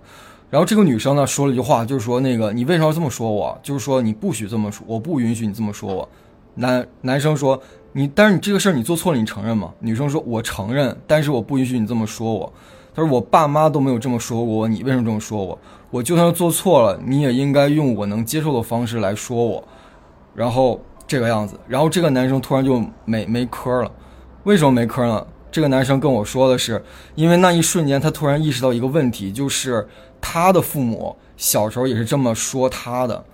[0.50, 3.58] 然后这个女生呢说了一句话，就是说那个你为什么要这么说我？
[3.62, 6.06] 就是说你不许这么说，我不允许你这么说我。
[6.56, 7.58] 男男生说
[7.94, 9.72] 你，但是你这个事儿你做错了，你承认吗？
[9.78, 12.52] 女生说我承认，但是我不允许你这么说我。
[12.92, 15.56] 他说我爸妈都没有这么说过我，你为什么这么说我？
[15.90, 19.64] 我就算做错了，你也应该用我能接受的方式来说我。
[20.34, 23.90] 然后这个样子，然后这个男生突然就没没嗑了，
[24.44, 25.26] 为什么没嗑呢？
[25.50, 26.80] 这个男生跟我说的是，
[27.16, 29.88] 因为那一瞬间他突然意识到一个问题，就是
[30.20, 33.24] 他的父母小时候也是这么说他的，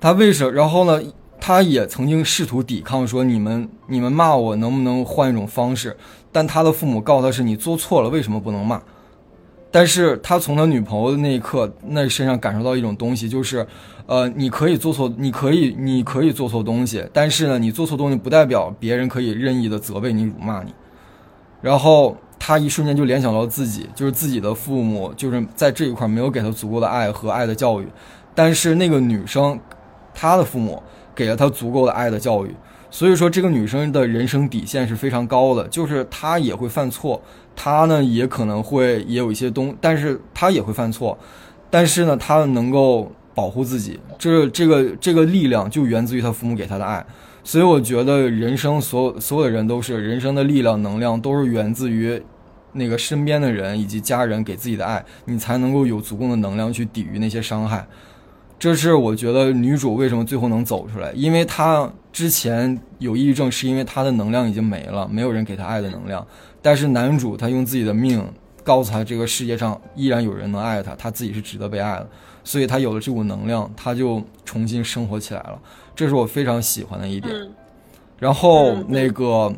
[0.00, 0.50] 他为什？
[0.50, 0.98] 然后呢，
[1.38, 5.94] 他也曾经试图抵抗，说你们你们骂我能不能换一种方式？
[6.32, 8.80] 但他的父母告诉他是你做错了，为什么不能骂？
[9.76, 13.66] 但是他从他女朋友的那一刻那身上感受到一种东西，就是，
[14.06, 20.72] 呃，你可以做错，你可以你可以做错东西，但是呢，你做错东西不代表别人可以任意的责备你、辱骂你。
[21.60, 27.86] 然后他一瞬间就联想到自己，就是自己的父母，就是在这一块没有给他足够的爱和爱的教育，
[28.34, 29.60] 但是那个女生，
[30.14, 30.82] 她的父母
[31.14, 32.56] 给了她足够的爱的教育，
[32.90, 37.20] 所以说这个女生的人生底线是非常高的，就是她也会犯错，
[37.56, 41.18] 他呢也可能会也有一些东，但是他也会犯错，
[41.70, 47.04] 但是呢他能够保护自己，这这个这个力量就源自于他父母给他的爱。
[47.42, 52.20] 所以我觉得人生所有所有的人都是人生的力量能量都是源自于
[52.72, 57.86] 那个身边的人以及家人给自己的爱，你才能够有足够的能量去抵御那些伤害。
[58.58, 66.26] 这是我觉得女主为什么最后能走出来，因为她之前有抑郁症，是因为他的能量已经没了，没有人给他爱的能量。
[66.62, 68.26] 但是男主他用自己的命
[68.64, 72.08] 告诉他，这个世界上依然有人能爱他，他自己是值得被爱的，
[72.42, 75.60] 所以他有了这股能量，他就重新生活起来了。
[75.94, 77.34] 这是我非常喜欢的一点。
[77.34, 77.50] 嗯
[78.18, 79.54] 然后嗯那个，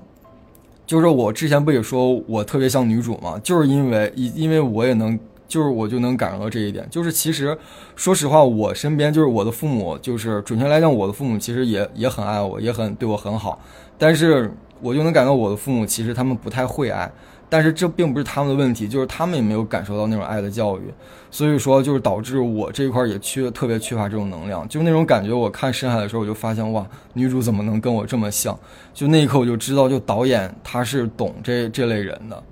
[0.85, 5.17] 就是我之前不也说我特别像女主嘛，就是因为因因为我也能，
[5.49, 6.87] 就是我就能感受到这一点。
[6.89, 7.59] 就是其实
[7.97, 13.61] 说实话，我身边就是我的父母，就是准确来讲，我的父母其实也也很爱我，也很对我很好。
[13.97, 17.11] 但是我就能感到我的父母其实他们不太会爱，
[17.49, 20.83] 但是这并不是他们的问题，就是他们也没有感受到那种爱的教育。
[21.31, 25.33] 所以说，就是导致我这一块也缺特别缺乏这种能量，就那种感觉。
[25.33, 28.59] 我看《深海》的时候，我就发现哇，女主怎么能跟我这么像？
[28.95, 32.43] 就那一刻我就知道，就导演他是懂这这类人的。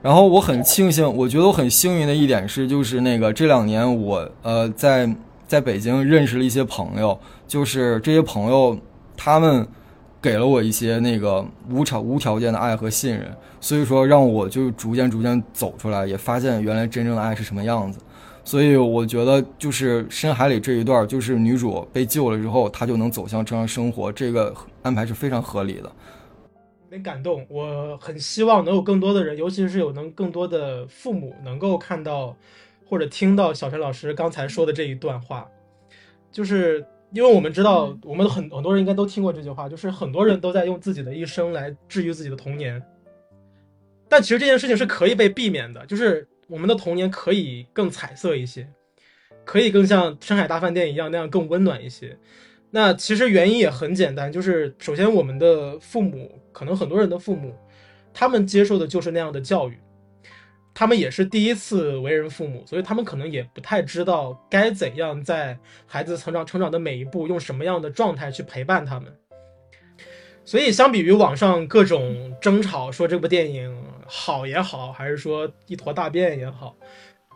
[0.00, 5.12] 然后我很庆幸，我觉得我很幸运的一点是，就是那个这两年我呃在
[5.46, 8.78] 在北京认识了一些朋友，就是这些朋友
[9.16, 9.66] 他们
[10.22, 13.26] 给了我一些那个无条无条件的爱和信任，
[13.60, 17.98] 所以说让我就逐渐逐渐走出来，也发现原来真正的爱是什么样子。
[18.44, 25.92] 所以我觉得就是深海里这一段，就是女主被救了之后，她就能走向正常生活，这个安排是非常合理的。
[26.88, 32.34] 有点感动，我很希望能有更多的人，尤其是有能更多的父母能够看到
[32.86, 35.46] 或者听到小陈老师刚才说的这一段话，
[36.32, 42.82] 就是因为我们知道，我们很很多人应该都听过这句话，就是很多人都在用自己的一生来治愈自己的童年，
[44.08, 48.66] 但其实这件事情是可以被避免的，就是我们的童年可以更彩色一些，
[49.44, 52.16] 可以更像深海大饭店一样那样更温暖一些。
[52.70, 57.54] 那其实原因也很简单，就是首先我们的父母，可能很多人的父母，
[58.12, 59.78] 他们接受的就是那样的教育，
[60.74, 69.10] 他们也是第一次为人父母，所以他们可能也不太知道该怎样在孩子成长成长的每一步，用什么样的状态去陪伴他们。
[70.44, 73.74] 所以相比于网上各种争吵，说这部电影
[74.06, 76.76] 好也好，还是说一坨大便也好，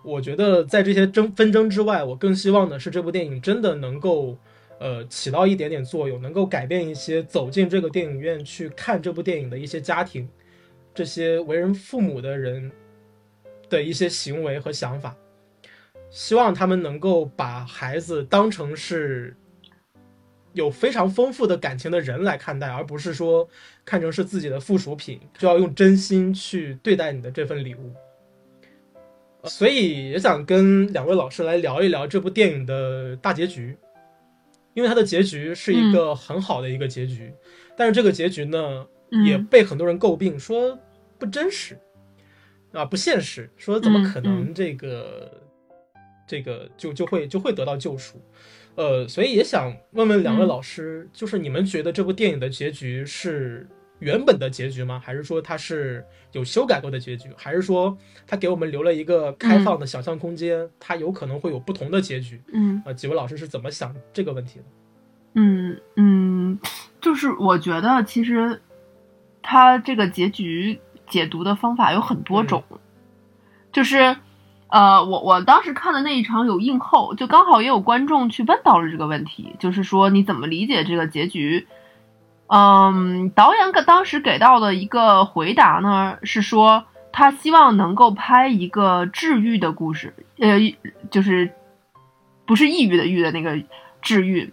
[0.04, 4.36] 我觉得在这些争纷争之外，我更希望的是这部电影真的能够。
[4.82, 10.28] 呃，起到一点点作用，能够改变一些走进这个电影院去看这部电影的一些家庭，
[10.92, 12.68] 这些为人父母的人
[13.70, 15.16] 的一些行为和想法。
[16.10, 19.36] 希望他们能够把孩子当成是
[20.52, 23.48] 有非常丰富的感情的人来看待，而不是说
[23.84, 27.94] 看成是自己的附属品，就要用真心去对待你的这份礼物。
[29.44, 33.76] 所以也想跟两位老师来聊一聊这部电影的大结局。
[34.74, 37.32] 因为它的结局是一个很好的一个结局，
[37.76, 38.86] 但是这个结局呢，
[39.24, 40.78] 也被很多人诟病说
[41.18, 41.78] 不真实
[42.72, 45.42] 啊，不现实，说怎么可能这个、
[46.26, 48.20] 这个就就会就会得到救赎？
[48.74, 53.68] 呃，所以也想问问两位老师，就是你们觉得这部电影的结局是
[54.02, 55.00] 原本的结局吗？
[55.02, 57.30] 还是说它是有修改过的结局？
[57.36, 62.42] 还是说它给我们留了一个开放的想象空间，它有可能会有不同的结局？
[62.52, 64.64] 嗯呃，几位老师是怎么想这个问题的？
[65.34, 66.58] 嗯嗯，
[67.00, 68.60] 就是我觉得其实
[69.40, 72.64] 它这个结局解读的方法有很多种，
[73.70, 74.16] 就是
[74.66, 81.68] 呃，我我当时看的那一场有映后，就刚好也有观众去问到了这个问题，就是说你怎么理解这个结局？
[82.54, 90.58] 嗯，导演给当时给到的一个回答呢，是说他希望能够拍一个治愈的故事，呃，
[91.10, 91.50] 就是
[92.44, 93.58] 不是抑郁的郁的那个
[94.02, 94.52] 治愈。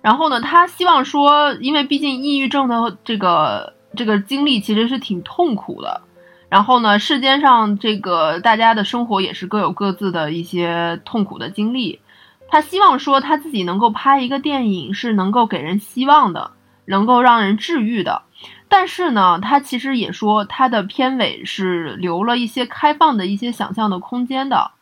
[0.00, 6.00] 然后呢，他希望说，因为毕竟抑郁症的这个这个经历其实是挺痛苦的。
[6.48, 12.00] 然后呢，世间上这个大家的生活也是各有各自的一些痛苦的经历。
[12.48, 16.50] 他希望说他自己能够拍一个电影，是能够给人希望的，
[16.88, 18.22] 能够让人治愈的。
[18.68, 24.72] 但是呢，他其实也说他的片尾是留了一些开放的一些想象的空间的，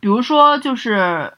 [0.00, 1.34] 比如说就是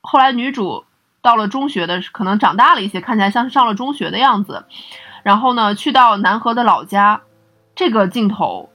[0.00, 0.84] 后来女主。
[1.22, 4.64] 到了中学的，可能长大了一些，看起来像是上了中学的样子。
[5.24, 7.22] 然后呢，去到南河的老家，
[7.74, 8.70] 这个镜头，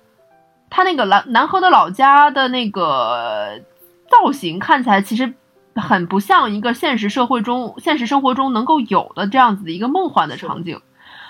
[0.70, 3.62] 他那个南南河的老家的那个
[4.10, 5.34] 造型看起来其实
[5.76, 10.82] 很不像一个现实社会中、现实生活中能够有的这样子的一个梦幻的场景。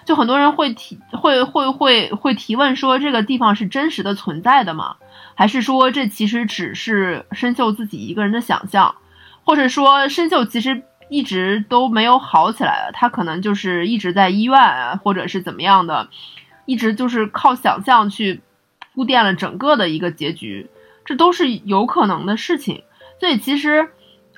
[0.06, 4.96] 就很多人会提，会会会会提问说，这个地方是真实的存在的吗？
[5.36, 8.96] 还是说这其实只是申秀自己一个人的想象？
[9.44, 10.84] 或者说申秀其实？
[11.14, 16.08] 一直都没有好起来了，他可能就是一直在医院啊，或者是怎么样的，
[16.66, 18.40] 一直就是靠想象去
[18.94, 20.70] 铺垫了整个的一个结局，
[21.04, 22.84] 这都是有可能的事情。
[23.20, 23.90] 所以其实，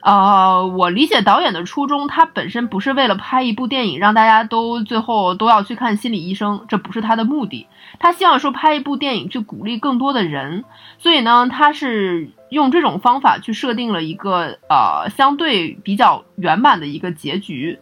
[0.03, 7.67] 呃，我理解导演的初衷，他本身不是为了拍一部电影让大家都最后都要去看心理医生，这不是他的目的。
[7.99, 10.65] 他希望说拍一部电影去鼓励更多的人，
[10.99, 12.29] 所以呢，他是。
[12.53, 17.79] 用这种方法去设定了一个呃相对比较圆满的一个结局，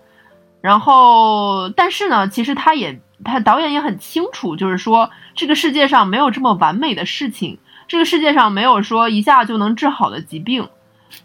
[0.61, 10.69] 然后但是呢，其实他也他导演也很清楚，就是说这个世界上没有这么完美的事情，这个世界上没有说一下就能治好的疾病，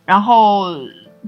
[0.05, 0.77] 然后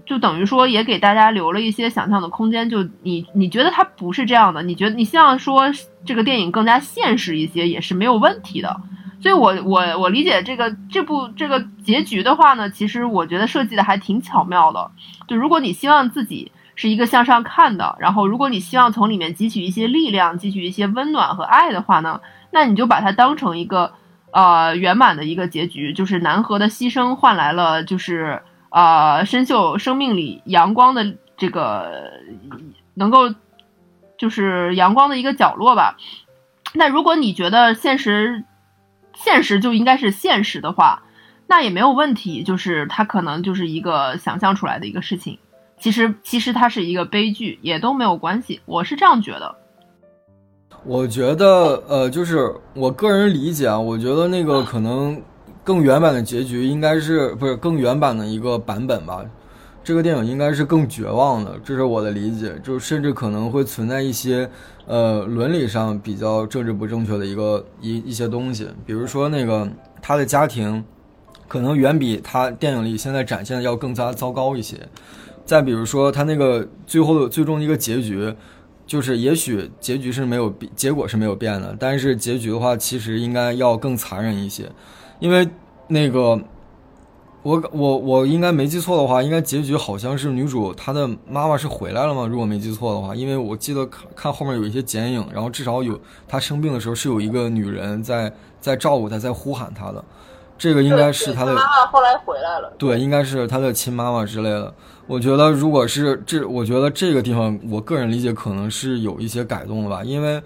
[0.06, 2.68] 就等于说也给大家留了一些想象的空间。
[2.68, 5.64] 就你你觉得它不是这样的，你觉得你希望说
[6.04, 8.80] 这个电影更加现实一些，也是没有问题的。
[9.20, 14.88] 所以，我我我理解这个这部这个结局的话呢，其实我觉得设计的还挺巧妙的。
[15.26, 22.20] 就如果你希望自己是一个向上看的，然后如果你希望从里面汲取一些力量、汲取一些温暖和爱的话呢，
[22.52, 23.92] 那你就把它当成一个
[24.38, 32.12] 呃圆满的一个结局，就是南河的牺牲换来了就是呃深秀生命里阳光的这个
[32.94, 33.34] 能够
[34.16, 35.96] 就是阳光的一个角落吧。
[36.72, 38.44] 那如果你觉得现实，
[39.12, 41.02] 现实就应该是现实的话，
[41.48, 42.44] 那也没有问题。
[42.44, 45.40] 就是它可能就是一个想象出来的一个事情，
[45.80, 48.60] 其实其实它是一个悲剧，也都没有关系。
[48.66, 49.56] 我是这样觉得。
[50.84, 55.20] 我觉得，呃，就是我个人理解啊，我觉得那个可能
[55.62, 59.24] 更原版的结局应该是不是更原版的一个版本吧？
[59.84, 62.54] 这个电影应该是更绝望的，这是我的理解。
[62.62, 64.48] 就甚至可能会存在一些。
[64.90, 69.68] 呃，伦理上比较政治不正确的一个一一些东西，比如说那个
[70.00, 70.82] 他的家庭，
[71.46, 74.78] 可能远比他电影里现在展现的要更加糟糕一些。
[75.44, 78.34] 再比如说他那个最后的最终一个结局，
[78.88, 84.68] 就是也许结局是没有变，结果是没有变的，但是结局的话，其实应该要更残忍一些，
[85.20, 85.48] 因为
[85.86, 86.40] 那个。
[87.44, 92.26] 我我我应该没记错的话，应该结局好像是女主她的妈妈是回来了吗？
[92.26, 98.30] 如果没记错的话，因为我记得看看后面有一些剪影，然后至少有她生病的时候是有一个女人在
[98.60, 100.04] 在照顾她，在呼喊她的，
[100.58, 102.74] 这个应该是她的妈妈后来回来了。
[102.76, 104.74] 对，应该是她的亲妈妈之类的。
[105.08, 110.40] 我觉得如果是这，我觉得这个地方，我个人理解可能是有一些改动的吧，因为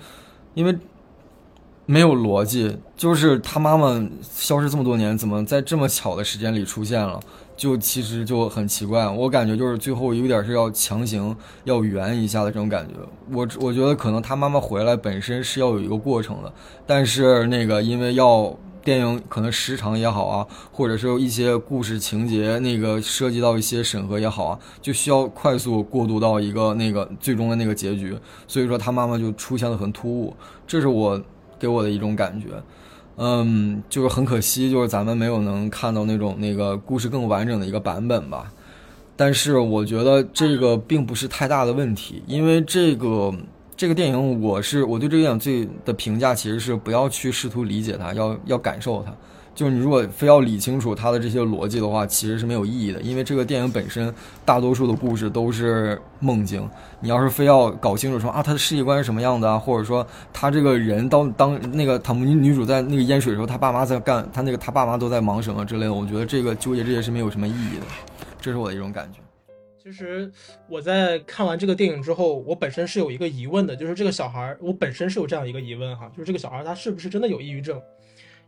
[0.54, 0.74] 因为。
[1.84, 7.18] 没有逻辑，就是他妈妈消失这么多年，怎么在这么巧的时间里出现了？
[7.56, 9.06] 就其实就很奇怪。
[9.08, 12.94] 我感觉就是最后有点是要强行要圆一下的这种感觉。
[13.32, 16.52] 我我觉得可能他妈妈回来本身是要有一个过程的，
[16.86, 28.16] 但是那个因为要电影可能时长也好啊，或者是一些故事情节那个涉及到一些审核也好啊，就需要快速过渡到一个那个最终的那个结局。
[28.47, 31.20] 所以说他妈妈就出现的很突兀，这是我
[31.59, 32.49] 给我的一种感觉。
[33.16, 38.51] 嗯，就是很可惜，就是咱们没有能看到那种那个故事更完整的一个版本吧。
[39.14, 43.33] 但是我觉得这个并不是太大的问题，因为这个
[43.77, 49.12] 这个电影，我是我对这个电影最的评价其实是不要去试图理解它，要要感受它。
[49.55, 54.12] 就是你如果非要理清楚它的这些逻辑的话，其实是没有意义的，因为这个电影本身
[54.47, 56.66] 大多数的故事都是梦境。
[57.01, 67.87] 你要是非要搞清楚说啊，他的世界观是什么样的啊，或者说他这个人当当那个塔木女女主在那个淹水的时候，他爸妈在干，他那个他爸妈都在忙什么之类的，我觉得这个纠结这些是没有什么意义的，
[68.41, 69.22] 这是我的一种感觉。
[69.83, 70.30] 其实
[70.68, 77.76] 我在看完这个电影之后，我本身是有一个疑问的，就是这个小孩，我本身是有这样一个疑问哈，就是这个小孩他是不是真的有抑郁症？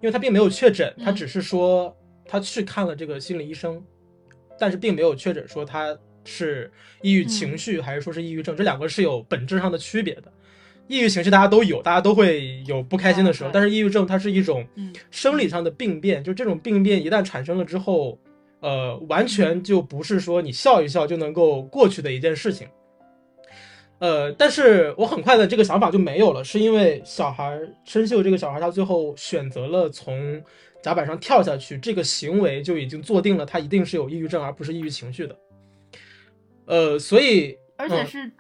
[0.01, 1.93] 因为他并没有确诊，他只是说
[2.25, 3.83] 他去看了这个心理医生，
[4.57, 6.71] 但是并没有确诊说他是
[7.03, 10.33] 抑郁情绪还是说是抑郁症，这两个是有本质上的区别的。
[10.87, 14.65] 抑郁情绪大家都有，大家都会有不开心的时候，但是抑郁症它是一种
[15.11, 18.17] 生理上的病变，就这种病变一旦产生了之后，
[18.65, 22.67] 呃，完全就不是说你笑一笑就能够过去的一件事情。
[23.99, 30.43] 呃，但是我很快的这个想法就没有了，是因为小孩生锈这个小孩他最后选择了从
[30.83, 35.39] 甲板上跳下去，这个行为就已经坐定了他一定是有抑郁症而不是抑郁情绪的。
[36.65, 38.33] 呃，所以而且是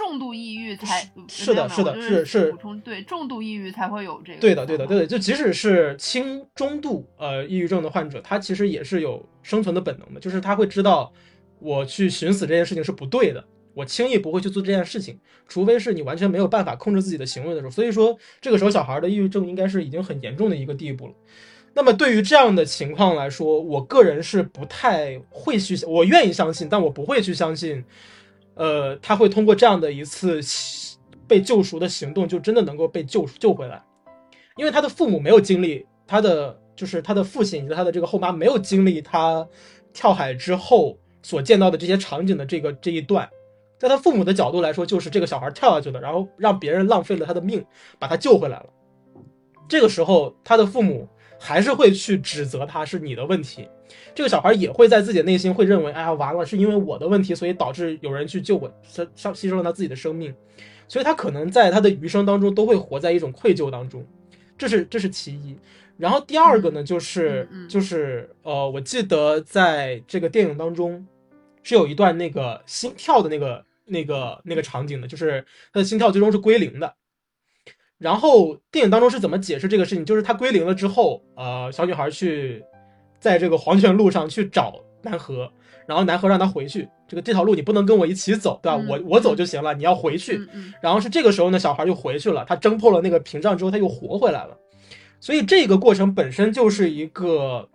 [0.00, 4.40] 重度抑郁才是的，是的，是是补充对重度抑郁才会有这个。
[4.40, 11.12] 对的，对的，对的，就即使是轻中度呃抑郁症的患者，他其实也是有生存的本能的，就是他会知道
[11.58, 13.44] 我去寻死这件事情是不对的。
[13.74, 17.70] 我轻易不会去做这件事情，除非是你完全没有办法控制自己的行为的时候。
[17.70, 21.12] 所以说，这个时候小孩的抑郁症应该是已经很严重的一个地步了。
[21.74, 27.84] 那么对于这样的情况来说，我个人是不太会去，我愿意相信，但我不会去相信，
[28.54, 30.40] 呃，他会通过这样的一次
[31.26, 33.82] 被救赎的行动，就真的能够被救救回来，
[34.56, 39.46] 因为他的父母没有经历，他的就是他的父亲以及他的这个后妈没有经历他
[39.92, 43.28] 跳海之后所见到的这些场景的这个这一段。
[43.78, 47.64] 在他父母的角度来说，就是这个小孩跳下去了，然后让别人浪费了他的命，
[47.98, 48.66] 把他救回来了。
[49.66, 53.66] 这个时候，他的父母还是会去指责他是你的问题。
[54.14, 60.34] 这个小孩也会在自己的内心会认为，哎呀，完了，是因为我的问题，所以导致有人去救我，牺牺牲了他自己的生命。
[60.88, 64.04] 所以他可能在他的余生当中都会活在一种愧疚当中。
[64.58, 65.56] 这是这是其一。
[65.96, 71.06] 然后第二个呢，就是就是呃，我记得在这个电影当中
[71.62, 73.64] 是有一段那个心跳的那个。
[73.92, 76.94] 那个那个场景的，就是他的心跳最终是归零的。
[77.98, 80.04] 然后电影当中是怎么解释这个事情？
[80.04, 82.62] 就是他归零了之后，呃，小女孩去
[83.20, 85.48] 在这个黄泉路上去找南河，
[85.86, 88.82] 然后南河让他回去，这个这条路你不能跟我一起走，对吧？
[88.88, 90.40] 我我走就行了，你要回去。
[90.82, 94.56] 然后是这个时候呢，小孩就回去了，他挣破了那个屏障之后，他又活回来了。
[95.20, 97.68] 所以这个过程本身就是一个，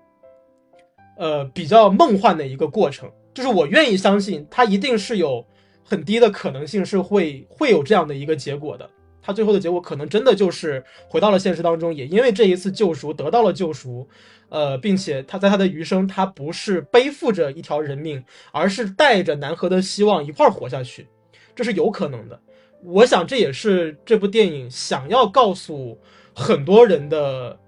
[1.17, 5.45] 呃，比较梦幻的一个过程，就是我愿意相信他一定是有。
[5.87, 8.89] 很低的可能性是会会有这样的一个结果的，
[9.25, 14.07] 他最后的结果可能真的就是回到了现实当中，也因为这一次救赎得到了救赎，
[14.49, 21.07] 呃，并且他在他的余生，他不是背负着一条人命，而是带着南河的希望一块儿活下去，
[21.55, 22.39] 这是有可能的。
[22.83, 25.97] 我想这也是这部电影想要告诉
[26.35, 27.59] 很多人的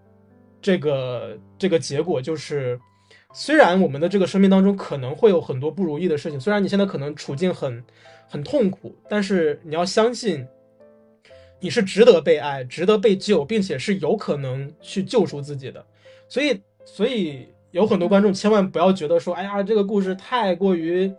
[0.62, 2.80] 这个这个结果，就是。
[3.34, 7.84] 虽然我们的这个生命当中可能会有很多不如意的事情，虽然你现在可能处境很
[8.28, 10.48] 很痛苦，但是你要相信，
[11.60, 15.86] 你是值得被爱、值得被救，并且是有可能去救赎自己的。
[16.28, 21.12] 所以，所以有很多观众千万不要觉得说，哎呀，这个故事太过于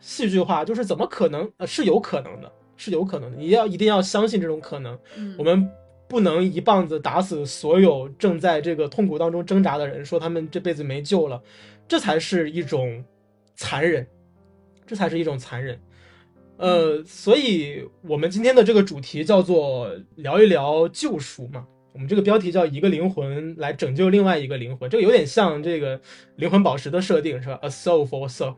[0.00, 1.50] 戏剧化，就是怎么可能？
[1.58, 3.36] 呃，是有可能的，是有可能的。
[3.36, 4.98] 你要一定要相信这种可能。
[5.38, 5.70] 我们。
[6.10, 11.38] 不能一棒子打死所有正在这个痛苦当中挣扎的人，说他们这辈子没救了，
[11.86, 13.04] 这才是一种
[13.56, 14.06] 残忍，
[14.86, 15.78] 这才是一种残忍。
[16.58, 26.00] 呃，所以我们今天的这个主题叫做聊一聊救赎嘛，我们这个标题叫一个灵魂来拯救另外一个灵魂，这个有点像这个
[26.36, 28.56] 灵魂宝石的设定是吧？A soul for a soul。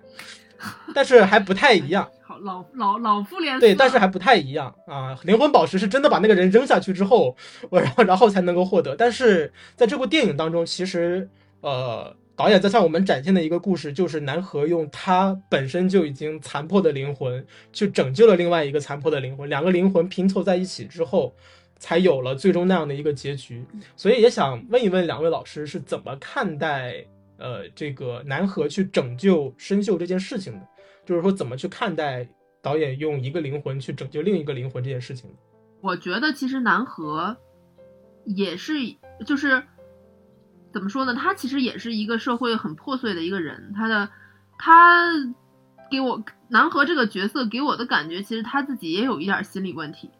[0.95, 5.19] 但是还不太一样， 好老老老复联对，但是还不太一样啊！
[5.25, 7.35] 灵魂宝石是真的把那个人扔下去之后，
[7.71, 8.95] 我然后然后才能够获得。
[8.95, 11.27] 但是在这部电影当中，其实
[11.63, 19.47] 呃，导演在向我们展现的一个故事，就是南河用他本身就已经残破的灵魂，去拯救了另外一个残破的灵魂。
[19.47, 21.35] 两个灵魂拼凑在一起之后，
[21.77, 23.63] 才有了最终那样的一个结局。
[23.95, 27.05] 所以也想问一问两位老师是怎么看待
[27.37, 30.67] 呃这个南河去拯救生锈这件事情的？
[31.05, 32.27] 就是说怎么去看待
[32.63, 35.29] 导演用一个灵魂去拯救另一个灵魂这件事情？
[35.83, 37.37] 我觉得其实南河
[38.25, 38.73] 也是
[39.27, 39.63] 就是
[40.73, 41.15] 怎么说呢？
[41.15, 44.09] 他其实也是一个社会很破碎的一个人，他的
[44.59, 45.07] 他
[45.91, 50.11] 给我南河这个角色给我的感觉，其实他自己也有一点心理问题。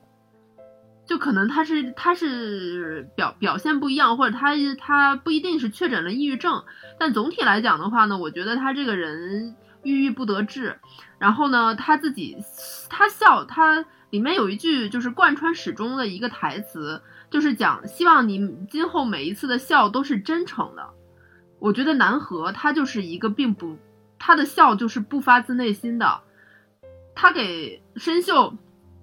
[1.07, 6.65] 就可能他是他是表表现不一样，或者他他不一定是确诊了抑郁症，
[7.01, 10.79] 但总体来讲的话呢，我觉得他这个人郁郁不得志。
[11.19, 12.37] 然后呢，他自己
[12.89, 20.91] 他笑，他里面有一句就是贯穿始终的一个台词，就是讲希望你今后每一次的笑都是真诚的。
[21.59, 23.79] 我觉得南河他就是一个并不
[24.19, 26.21] 他的笑就是不发自内心的，
[27.15, 28.55] 他给申秀，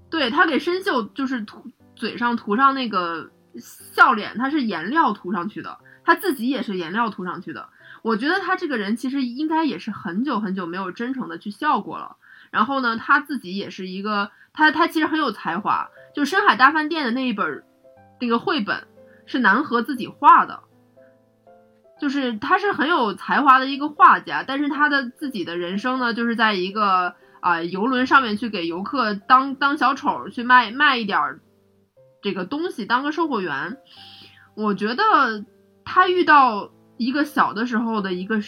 [0.09, 1.71] 对他给申秀就是涂。
[1.95, 7.69] 嘴上涂上那个笑脸，他是颜料涂上去的，他自己也是颜料涂上去的。
[8.03, 12.17] 我觉得他这个人其实应该也是很久很久没有真诚的去笑过了。
[12.51, 15.89] 然后呢，他自己也是一个，他他其实很有才华。
[16.15, 17.63] 就《深海大饭店》的那一本
[18.19, 18.87] 那个绘本
[19.27, 20.61] 是南河自己画的，
[22.01, 24.43] 就是他是很有才华的一个画家。
[24.43, 31.39] 但是他的自己的人生呢，就是在一个啊游轮上面去给游客当当小丑去卖卖一点。
[32.23, 33.77] 这个东西当个售货员，
[34.55, 35.45] 我觉得
[35.85, 38.41] 他遇到一个小的时候的一个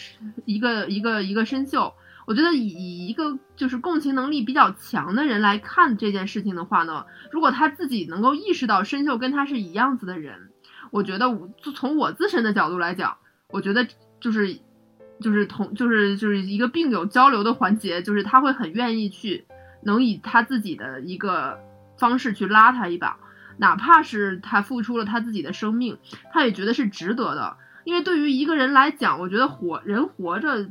[0.44, 1.92] 一个一个一个生锈，
[2.30, 10.50] 我觉得以一个就是共情能力比较强的人来看这件事情的话呢，如果他自己能够意识到生锈跟他是一样子的人，
[10.92, 11.26] 我觉得
[11.60, 13.16] 就从我自身的角度来讲，
[13.48, 13.84] 我觉得
[14.20, 14.60] 就是
[15.20, 19.44] 就是同就是就是一个病友交流的环节，就是他会很愿意去
[19.82, 21.58] 能以他自己的一个
[21.98, 23.18] 方式去拉他一把。
[23.56, 25.98] 哪怕是他付出了他自己的生命，
[26.32, 27.56] 他也觉得是值得的。
[27.82, 30.70] 因为对于一个人来讲，我觉得活人活着，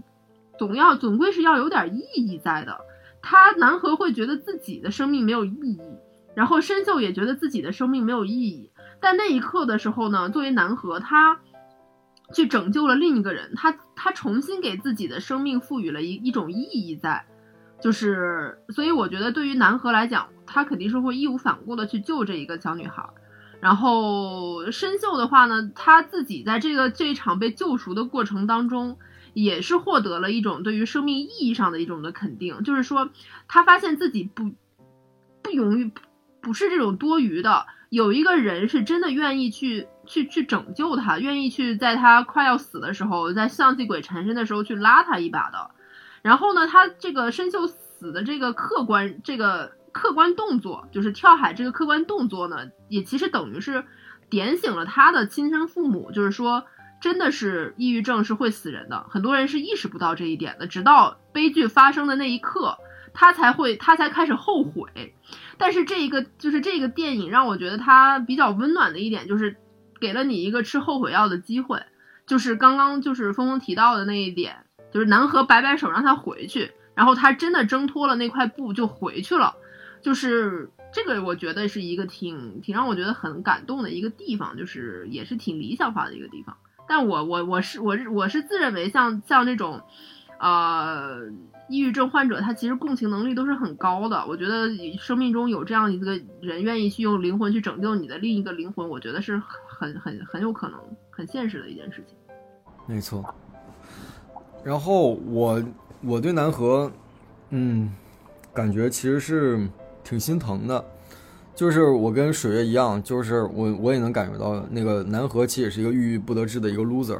[0.60, 2.82] 总要总归是要有点意义在的。
[3.22, 5.80] 他南河会觉得自己的生命没有意义，
[6.36, 8.72] 然后深秀也觉得自己的生命没有意义。
[9.01, 11.39] 但那一刻的时候呢，作为南河，他
[12.34, 17.26] 去拯救了另一个人，他他重新给自己的生命赋予了一一种意义在。
[17.82, 23.10] 就是，所以我觉得对于南河来讲，他肯定是会义无反顾的去救这一个小女孩。
[23.62, 28.97] 然后深秀的话呢，他自己在这个这一场被救赎的过程当中，
[29.34, 32.64] 也是获得了一种对于生命意义上的一种的肯定。
[32.64, 33.10] 就是说，
[33.48, 34.52] 他发现自己不
[35.42, 35.92] 不容易，
[36.42, 45.72] 不是这种多余的，有一个人是真的愿意去去去拯救他，愿意去在他快要死的时候，在相气鬼缠身的时候去拉他一把的。
[46.22, 53.86] 然后呢，他这个申秀死的这个客观这个客观动作，就是跳海这个客观动作呢，也其实等于是
[54.30, 56.66] 点醒了他的亲生父母，就是说，
[57.00, 62.78] 真的是抑郁症是会死人的，很多人是意识不到这一点的，直到悲剧发生的那一刻，
[63.14, 65.16] 他才会他才开始后悔。
[65.58, 69.56] 但是这一个就是这个电影让我觉得它比较温暖的一点，就是
[70.00, 71.82] 给了你一个吃后悔药的机会，
[72.26, 74.66] 就是刚刚就是峰峰提到的那一点。
[74.91, 79.54] 就是南河摆摆手让他回去，然后他真的挣脱了那块布就回去了。
[80.02, 86.58] 就是这个，我觉得是一个挺挺让我觉得很感动的一个地方，就是也是挺理想化的一个地方。
[86.90, 89.80] 但我我我是我我是自认为像像这种，
[90.40, 91.20] 呃，
[91.70, 94.26] 抑郁症患者，他其实共情能力都是很高的。
[94.26, 94.68] 我觉得
[94.98, 100.80] 生命中有这样一个人愿意去用灵魂去拯救你的另一个灵魂，我觉得是很很很有可能
[101.12, 102.18] 很现实的一件事情。
[102.88, 103.24] 没错。
[104.64, 105.64] 然后我
[106.02, 106.92] 我对南河，
[107.52, 107.94] 嗯，
[108.52, 109.70] 感觉其实是
[110.04, 110.84] 挺心疼的，
[111.60, 117.20] 就是我跟水月一样，就是我我也能感觉到那个南河其实也是一个郁郁不得志的一个 loser，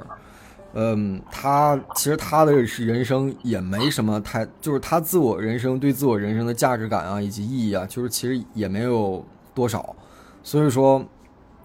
[0.76, 9.94] 嗯，他其实他的人生也没什么太，就是他自我人生对自我人生的价值感啊以及意义啊，就是其实也没有多少，
[10.42, 11.04] 所以说，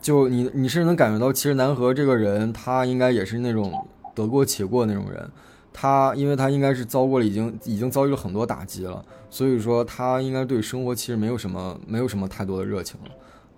[0.02, 5.30] 就你你是能感觉到，其实南河这个人他应该也是那种得过且过那种人。
[5.76, 9.04] 他，因为他应该是遭过了，已经已经遭遇了很多打击了，
[9.34, 13.10] 所以说他应该对生活其实没有什么，没有什么太多的热情了。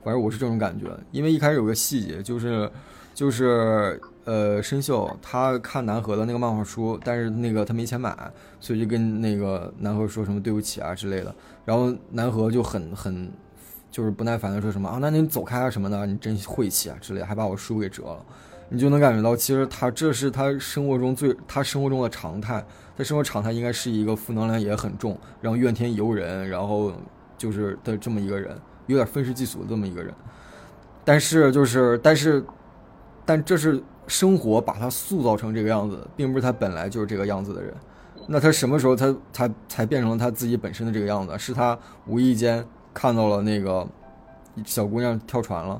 [0.03, 0.87] 反正我是这种感觉。
[1.11, 2.71] 因为一开始有个细节，就是，
[3.13, 8.17] 就是呃，申秀他看南河的那个漫画书，但是那个他没钱买，
[8.59, 11.35] 所以就跟那个南河说什么对不起啊之类的。
[11.67, 13.31] 然后南河就很很，
[13.91, 18.25] 就是不耐烦的说什么啊，那你走开啊什么的，你真晦气啊之类，还把我书给折了。
[18.69, 22.65] 你就能感觉到，其实他这是他生活中最他生活中的常态。
[22.99, 26.91] 他生活常态应该是一个负能量也很重，然后怨天尤人，然后
[27.37, 30.15] 就是的这么一个人，有点愤世嫉俗的这么一个人。
[31.05, 32.43] 但是就是但是，
[33.27, 37.75] 但这是生活把他塑造成这个样子，并不是他本来就是这个样子的人。
[38.27, 41.39] 那他什么时候他才才变成了他自己本身的这个样子？
[41.39, 43.87] 是他无意间看到了那个
[44.65, 45.79] 小姑娘跳船了，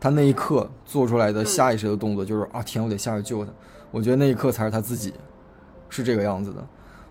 [0.00, 3.52] 他那一刻做出来的下意识的动作就是啊天，我得下去救他。
[3.90, 5.12] 我觉得那一刻才是他自己，
[5.88, 6.66] 是这个样子的。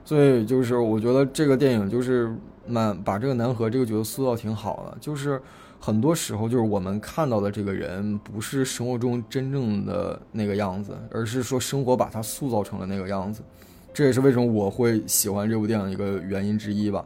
[0.06, 2.34] 所以就是我觉得这个电影就是
[2.66, 5.42] 蛮把这个南河这个角色塑造挺好的，就是
[5.80, 13.42] 很多时候就是我们看到的这个人不是生活中真正的那个样子，而是说生活把他塑造成了那个样子。
[13.94, 17.04] 这也是为什么我会喜欢这部电影一个原因之一吧，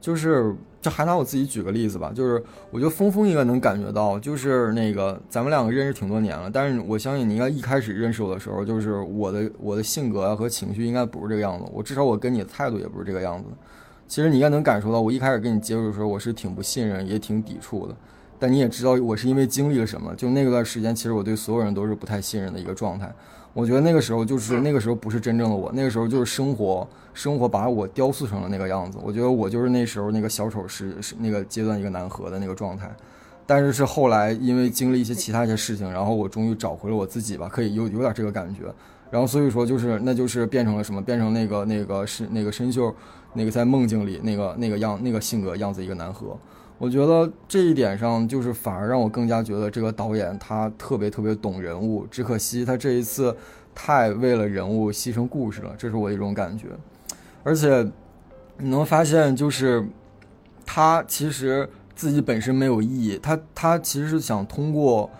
[0.00, 13.50] 就是，就还拿我自己举个例子吧，就是我觉得峰峰应该能感觉到，就是那个咱们两个认识挺多年了，但是我相信你应该一开始认识我的时候，就是我的我的性格啊和情绪应该不是这个样子，我至少我跟你的态度也不是这个样子。
[14.08, 17.94] 其实你应该能感受到，我一开始跟你接触的时候，我是挺不信任也挺抵触的，
[18.38, 23.14] 但你也知道我是因为经历了什么，就那段时间，其实我对所有人都是不太信任的一个状态。
[23.52, 28.98] 我觉得那个时候就是那个时候不是真正的我，那个时候就是生活，生活把我雕塑成了那个样子。
[29.02, 32.88] 我觉得我就是那时候那个小丑是是那个阶段一个南河的那个状态，
[33.46, 38.72] 但是是后来因为经历一些其他一些事情，然后我终于找回了我自己吧，可以有有点这个感觉。
[39.10, 41.02] 然后所以说就是那就是变成了什么？
[41.02, 42.94] 变成那个那个是那个深秀，
[43.32, 46.38] 那个在梦境里那个那个样那个性格样子一个南河。
[46.80, 53.36] 我觉得这一点上，就是反而让我更加觉得这个导演他特别特别懂人物，只可惜他这一次
[53.74, 56.68] 太为了人物牺牲故事了，这是我一种感觉。
[57.42, 57.86] 而且
[58.56, 59.86] 你能发现，就是
[60.64, 65.10] 他其实自己本身没有意义，他他其实是想通过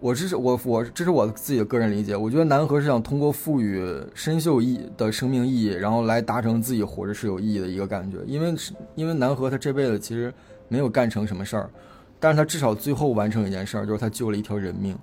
[0.00, 8.52] 我这是我我这是我自己的个人理解，我觉得南河是想通过赋予深秀意的生命意义，然后来达成自己活着是有意义的一个感觉，因为
[8.96, 10.34] 因为南河他这辈子其实。
[10.68, 11.70] 没有干成什么事儿，
[12.20, 14.96] 但是他至少最后完成一件事儿，就是他救了一条人命。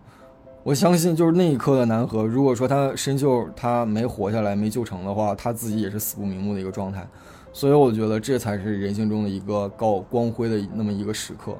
[0.63, 7.07] 我相信，就是那一刻的南河，如果说他深秀他没活下来，没救成的话，他自己也是死不瞑目的一个状态。
[7.53, 11.55] 所以我觉得这才是人性中的一个高光辉的那么一个时刻。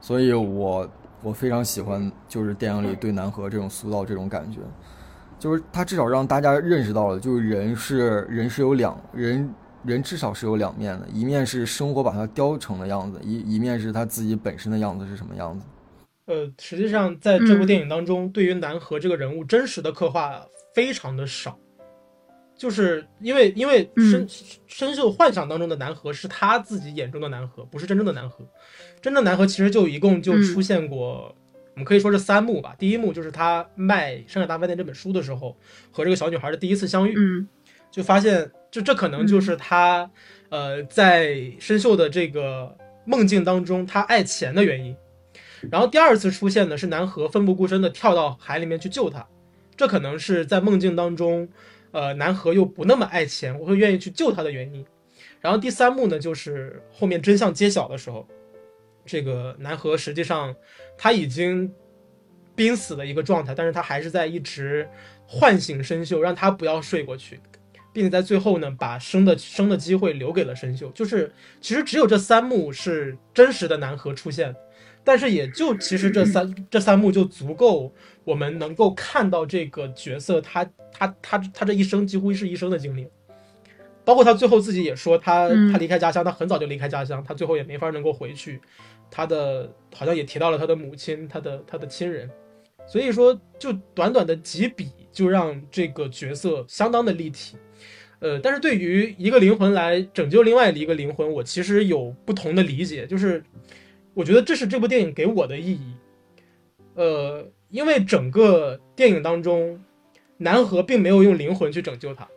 [0.00, 0.88] 所以我
[1.22, 4.60] 我非常喜欢，就是电影里对南河这种塑造这种感觉，
[5.38, 9.54] 就是他至少让大家认识到了，就是人是人是有两人。
[9.86, 15.64] 人至少是有两面的，一面是生活把它雕成的样子，一一面是他自己本身的样子是什么样子。
[16.26, 21.56] 呃，实际上在这部电影当中，对于南河这个人物真实的刻画非常的少，
[22.56, 24.26] 就是因为因为深
[24.66, 28.44] 深秀幻想当中的南河是他自己眼中的南河，不是真正的南河。
[29.00, 31.32] 真正南河其实就一共就出现过，
[31.74, 32.74] 我们可以说是三幕吧。
[32.76, 35.56] 第一幕就是他卖《上海大饭店》这本书的时候，
[35.92, 37.14] 和这个小女孩的第一次相遇，
[37.90, 38.50] 就发现。
[38.76, 40.10] 就这可能就是他，
[40.50, 44.94] 呃，在深秀的这个梦境当中，他爱钱的原因。
[45.70, 49.26] 然后第二次出现的是南河奋不顾身的跳到海里面去救他，
[49.78, 51.48] 这可能是在梦境当中，
[51.90, 54.84] 呃，南河又不那么爱钱，我会愿意去救他的原因。
[55.40, 58.28] 然后第三幕呢，就是后面真相揭晓的时候，
[59.06, 60.54] 这个南河实际上
[60.98, 61.72] 他已经
[62.54, 64.86] 濒死的一个状态，但是他还是在一直
[65.26, 67.40] 唤醒深秀，让他不要睡过去。
[67.96, 70.90] 并且在最后呢，把生的生的机会留给了深秀。
[70.90, 71.32] 就是
[71.62, 74.54] 其实只有这三幕是真实的南河出现，
[75.02, 77.90] 但是也就其实这三这三幕就足够
[78.22, 83.08] 我们能够看到这个角色他他他他这一生几乎是一生的经历，
[84.04, 88.60] 包括他最后自己也说他他离开家乡，他很早就离开家乡，他最后也没法能够回去，
[89.10, 92.30] 他的好像也提到了他的母亲，他的他的亲人，
[92.86, 97.56] 所以说就短短的几笔就让这个角色相当的立体。
[98.18, 103.42] 呃，但是对于一个灵魂来拯救另外的一个灵魂，我其实有不同的理解，就是
[104.12, 105.94] 我觉得这是这部电影给我的意义。
[106.96, 109.82] 呃，因为整个电影当中，
[110.36, 112.28] 南河并没有用灵魂去拯救他，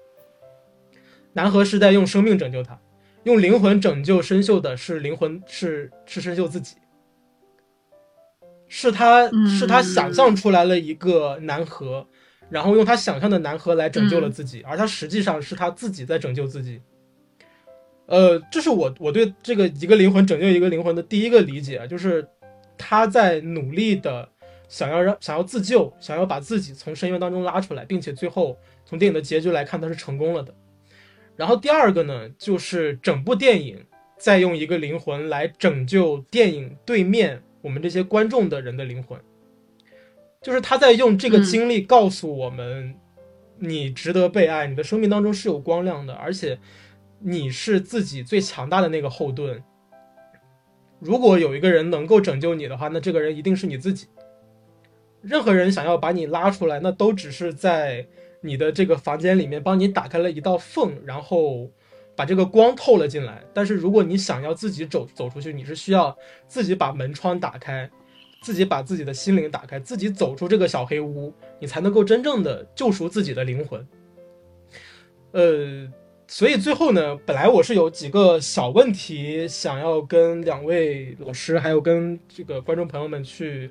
[1.34, 2.80] 南河是在用生命拯救他，
[3.24, 6.78] 用灵魂拯救深秀的是灵魂，是是深秀自己，
[8.70, 12.08] 是他是他想象出来了一个南河。
[12.50, 16.82] 然后用他想象的南河来拯救了自己，而他实际上是他自己在拯救自己。
[18.08, 22.28] 呃，这是我我对这个一个灵魂拯救一个灵魂的第一个理解，就是
[22.76, 24.28] 他在努力的
[24.68, 30.52] 想要让想要自救，想要把自己从深渊当中拉出来，并且最后从电影的结局来看，他是成功了的。
[31.36, 33.78] 然后第二个呢，就是整部电影
[34.18, 39.20] 在用一个灵魂来拯救电影对面我们这些观众的人的灵魂。
[40.42, 42.96] 就是他在用这个经历告诉我们，
[43.58, 46.58] 你值得被爱，你的生命当中是有光亮的，而且
[47.20, 49.62] 你是自己最强大的那个后盾。
[51.00, 54.08] 如果有一个人能够拯救你的话，那这个人一定是你自己。
[55.22, 58.08] 任何人想要把你拉出来，那都只是在
[58.42, 61.70] 你的这个房间里面帮你打开了一道缝，然后
[62.16, 63.44] 把这个光透了进来。
[63.54, 66.18] 但是如果你想要自己走走出去，你是需要
[66.48, 67.90] 自己把门窗打开，
[68.42, 73.86] 自己把自己的心灵打开，自己走出这个小黑屋，你才能够真正的救赎自己的灵魂。
[75.32, 75.88] 呃，
[76.28, 83.70] 所以最后呢，本来我是有几个小问题想要跟两位老师，还有跟这个观众朋友们去，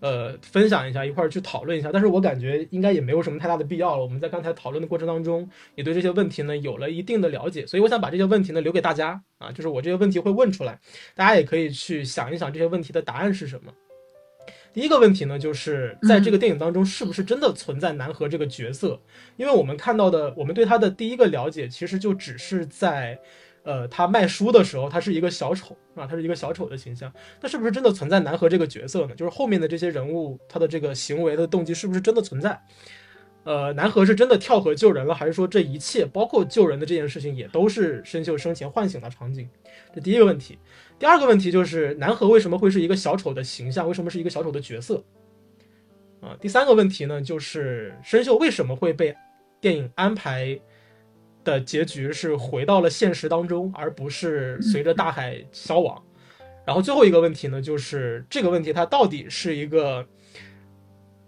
[0.00, 1.90] 呃，分享一下，一块儿去讨论一下。
[1.92, 4.02] 但是我感觉应该也没有什么太大的必要了。
[4.02, 10.78] 我们在刚才讨论的过程当中，也对这些问题呢有了一定的了解，所以我想把这些问题呢留给大家啊，就是我这些问题会问出来，
[11.14, 13.72] 大家也可以去想一想这些问题的答案是什么。
[14.72, 19.00] 第一个问题呢，就是在这个电影当中，是不是真的存在南河这个角色？
[19.36, 23.18] 因为我们看到的，我们对他的第一个了解，其实就只是在，
[23.64, 27.12] 呃，他卖书的时候，他是一个小丑啊，他是一个小丑的形象。
[27.40, 29.14] 那是不是真的存在南河这个角色呢？
[29.16, 32.60] 就是后面的这些人物，他的这个行为的动机是不是真的存在？
[33.42, 39.48] 呃，南河是真的跳河救人了，还是说这一切，包括救人的这件事情，也都是申秀生前唤醒的场景？
[39.94, 40.58] 这第一个问题。
[41.00, 43.88] 第二个问题就是南河为什么会是一个小丑的形象？
[43.88, 45.02] 为什么是一个小丑的角色？
[46.20, 49.16] 啊，第三个问题呢，就是申秀为什么会被
[49.62, 50.60] 电影安排
[51.42, 56.04] 的结局是回到了现实当中，而不是随着大海消亡？
[56.66, 60.06] 然后最后一个问题呢，就是这个问题它到底是一个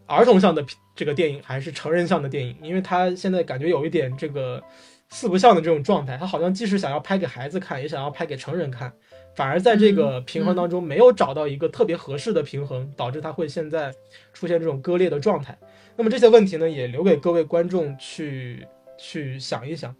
[0.04, 0.62] 儿童向的
[0.94, 2.54] 这个电影，还是成人向的电影？
[2.60, 4.62] 因为它现在感觉有一点这个
[5.08, 8.92] 四不像的这种状态，它好像既是想要拍给孩子看，也想要拍给成人看。
[9.34, 13.92] 反而在这个平衡当中没有找到一个特别合适的平衡，导致它会现在
[14.32, 15.56] 出现这种割裂的状态。
[15.96, 18.66] 那么这些问题呢，也留给各位观众去
[18.98, 19.94] 去想一想。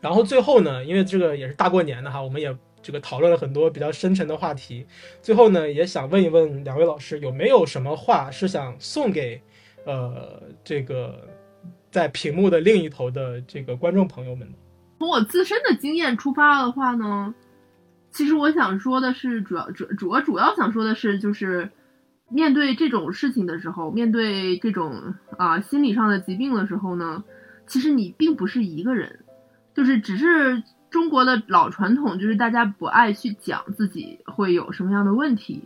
[0.00, 4.86] 然后最后呢，因为这个也是大过年的哈，我们也这个讨论了很多比较深沉的话题。
[5.22, 9.40] 最后呢，也想问一问两位老师，有没有什么话是想送给
[9.84, 11.26] 呃这个
[11.90, 14.58] 在屏幕的另一头的这个观众朋友们的？
[14.98, 17.34] 从我自身的经验出发的话呢？
[18.10, 21.70] 其实我想说的是，主要主主要主要想说的是，就是
[22.30, 27.22] 面对这种事情的时候，面对这种啊心理上的疾病的时候呢，
[27.66, 29.20] 其实你并不是一个人，
[29.74, 35.64] 就是只是中国的老传统，就是大家不爱去讲自己会有什么样的问题，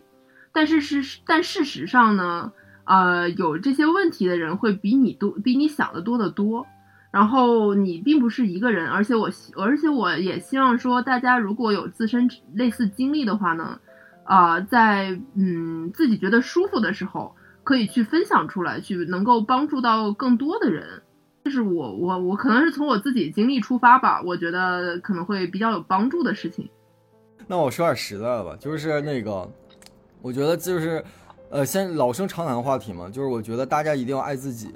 [0.51, 2.51] 但是是但事实上呢，
[2.83, 6.67] 呃，有这些问题的人会比你多，比你想的多得多。
[7.13, 13.79] 然后你并不是一个人，而且我希而且我也希望说，大家如果有自身类似经历的话呢，
[14.23, 21.03] 啊，在嗯自己觉得舒服的时候，可以去分享出来，去能够帮助到更多的人。
[21.43, 26.67] 这是我我我可能是从我自己经历出发吧，我觉得可能会比较有帮助的事情。
[27.45, 29.47] 那我说点实在的吧，就是那个，
[30.19, 31.03] 我觉得就是，
[31.51, 34.73] 呃，先老生常谈话题嘛，就是我觉得大家一定要爱自己。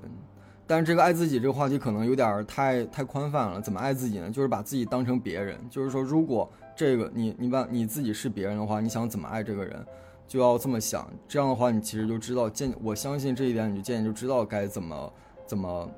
[0.67, 3.61] 但是这个爱自己这个话题可能有点太太宽泛了。
[3.61, 4.29] 怎么爱自己呢？
[4.29, 5.57] 就是把自己当成别人。
[5.69, 9.83] 就是说，如果这个你你把你自己是别人的话，你想怎么爱这个人，
[10.27, 11.09] 就要这么想。
[11.25, 15.13] 这样的话，你其实就知道渐，我相信这一点，你就渐渐就知道该怎么
[15.45, 15.89] 怎么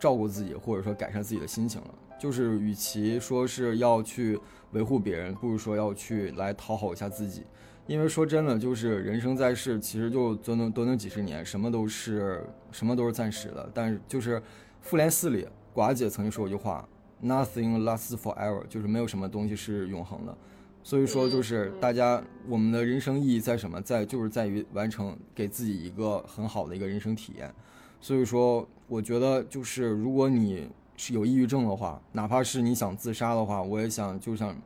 [0.00, 1.94] 照顾自己，或者说改善自己的心情了。
[2.18, 4.40] 就是与其说是要去
[4.70, 7.44] 维护别人，不如说要去来讨好一下自己。
[7.86, 13.70] 因为说真的，就是人生在世，其实就短短短短几十年，什么都是什么都是暂时的。
[13.72, 14.40] 但是就是
[14.80, 16.88] 《复联四》里，寡姐曾经说过一句话
[17.22, 20.36] ：“Nothing lasts forever”，就是没有什么东西是永恒的。
[20.82, 23.80] 所以说，就是大家我们的人生意义在什么？
[23.80, 27.54] 在就是在于完成给自己一个很好的一个人生体验。
[28.00, 34.56] 所以说，我觉得就是如果你是有抑郁症的话，哪怕是你想自杀的话，我也想就想。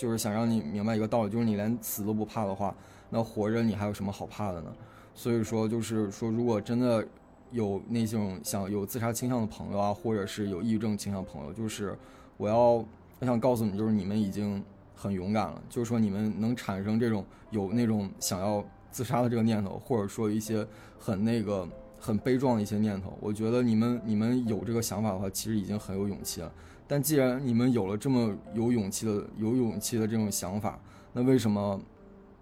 [0.00, 2.74] 就是想让你明白一个道理，就是你连死都不怕的话，
[3.10, 4.72] 那活着你还有什么好怕的呢？
[5.14, 7.06] 所以说，就是说，如果真的
[7.50, 11.94] 有那种想有自杀倾向的朋友啊，或者是有抑郁症倾向的朋友，就是
[12.38, 12.82] 我要
[13.18, 15.62] 我想告诉你，就是你们已经很勇敢了。
[15.68, 20.66] 就是说，你们能产生这种有那种想要自杀的这个念头，或者说一些
[20.98, 26.50] 很那个很悲壮的一些念头，我觉得你们你们有这个想法的话，其实已经很有勇气了。
[26.90, 30.76] 但既然你们有了这么有勇气的、有勇气的这种想法，
[31.12, 31.80] 那为什么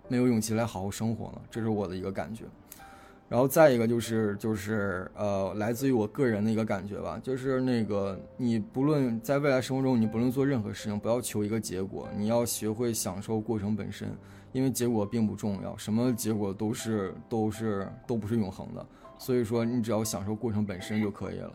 [0.09, 1.41] 没有勇气来好好生活呢？
[1.51, 2.45] 这是我的一个感觉。
[3.29, 14.09] 然后再一个就是，就是呃，来自于我个人的一个感觉吧，就是那个你不论在未来生活中，你不论做任何事情，不要求一个结果，你要学会享受过程本身，
[14.53, 18.87] 因为结果并不重要，什么结果都是都是都不是永恒的，
[19.19, 21.53] 所以说你只要享受过程本身就可以了。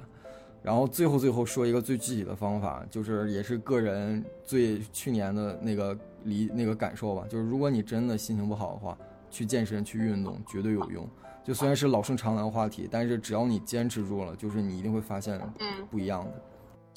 [0.64, 8.98] 然后最后最后说一个最具体的方法，就是也是个人最去年的那个离那个感受吧，就是如果你真的心情不好的话，
[9.30, 11.08] 去健身去运动绝对有用。
[11.44, 16.42] 就虽然是老生常谈话题，但是只要你坚持住了，就是你一定会发现嗯，不一样的。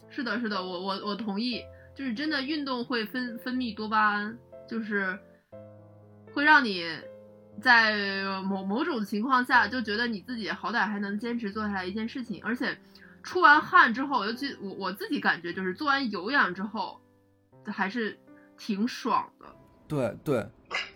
[0.09, 1.61] 是的，是的，我我我同意，
[1.97, 4.39] 就是真的运动会分分泌多巴胺，
[4.69, 5.19] 就是
[6.33, 6.85] 会让你
[7.61, 12.79] 在某某种情况下就觉得你自己好歹还能坚持做下来一件事情，而且
[13.27, 17.01] 出完汗之后，尤其我我自己感觉就是做完有氧之后，
[17.65, 18.17] 还是
[18.57, 19.47] 挺爽的。
[19.89, 20.47] 对对，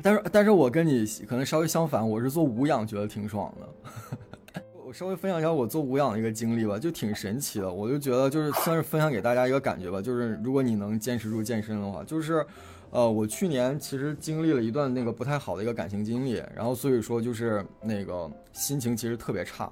[0.01, 4.63] 但是但是我跟你可能稍微相反，我是做无氧觉得挺爽的。
[4.87, 7.71] 我稍微分享一下我做无氧的一个经历吧，就挺神奇的。
[7.71, 12.47] 我就觉得就是算是分享给大家一个感觉吧，就是如果你能坚持住健身的话，就是，
[12.91, 19.71] 呃，我去年其实经历了一段那个不太好的一个感情经历，然后所以说就是那个心情其实特别差。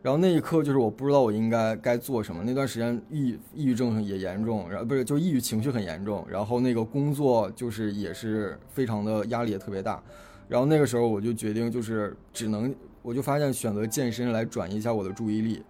[0.00, 2.44] 然后那一刻就是我不知道我应该该做什么。
[2.44, 10.00] 那段时间抑抑郁症也严重，然后不是就抑郁情绪很严重，然后那个工作就是也是非常的压力也特别大。
[10.48, 12.72] 然后那个时候我就决定就是只能，
[13.02, 15.62] 我就发现选择健身来转移一下我的注意力。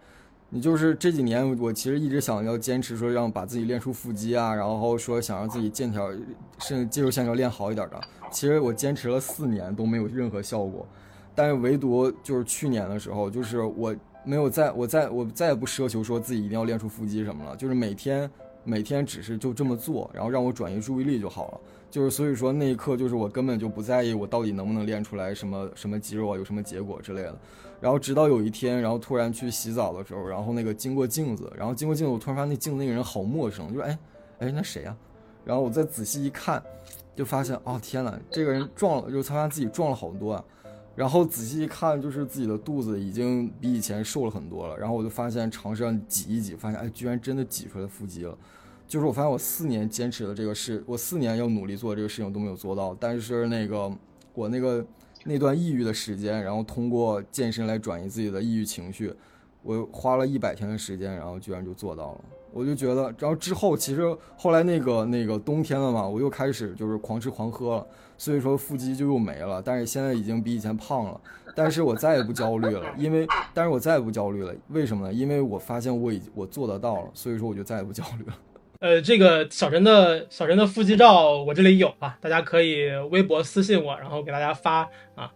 [0.50, 6.10] 你就是这几年我其实一直想要坚持说让把自己练出腹肌啊，然后说想让自己线条
[6.58, 7.98] 甚至肌肉线条练好一点的。
[8.30, 10.86] 其实我坚持了四年都没有任何效果，
[11.34, 13.96] 但是唯独就是去年的时候，就是我。
[14.28, 18.30] 没有再，我再我再也不奢求说自己一定要练出腹肌什么了，就是每天
[18.62, 21.60] 每天只是就这么做，然后让我转移注意力就好了。
[21.90, 27.38] 就是所以说那一刻，就是我根本就不在意我到底能不能练出来什么什么肌肉啊，有什么结果之类的。
[27.80, 33.98] 然后直到有一天，然后突然去洗澡的时候，然后那个经过镜子，然后经过镜子，我突然发现那镜子那个人好陌生，就是哎
[34.40, 34.94] 哎那谁啊？
[35.42, 36.62] 然后我再仔细一看，
[37.16, 40.44] 就发现哦天呐，这个人壮了，就他发现自己壮了好多啊。
[40.98, 44.76] 然后仔细一看，就是自己的肚子已经比以前瘦了很多了。
[44.76, 48.36] 然后我就发现尝试上挤一挤，发现哎，居然真的挤出来腹肌了。
[48.88, 52.96] 就是我发现我四年坚持的这个事，我四年要努力做这个事情都没有做到。
[52.98, 53.88] 但是那个
[54.34, 54.84] 我那个
[55.22, 59.14] 那段抑郁的时间，然后通过健身来转移自己的抑郁情绪，
[59.62, 62.24] 我花了一百天的时间，然后居然就做到了。
[62.52, 64.02] 我就觉得，然后之后其实
[64.36, 67.86] 后来那个那个冬天了嘛，我又开始就是狂吃狂喝了。
[68.18, 71.20] 所以说腹肌就又没了，但是现在已经比以前胖了，
[71.54, 75.12] 但是我再也不焦虑了，因为，但是我再也不焦虑了，为什么呢？
[75.12, 78.36] 因为我发现我已经我做得到了，所以说我就再也不焦虑了。
[78.80, 85.32] 呃，这个小陈的小陈的腹肌照我这里有啊，大家可以微博私信我，然后给大家发啊，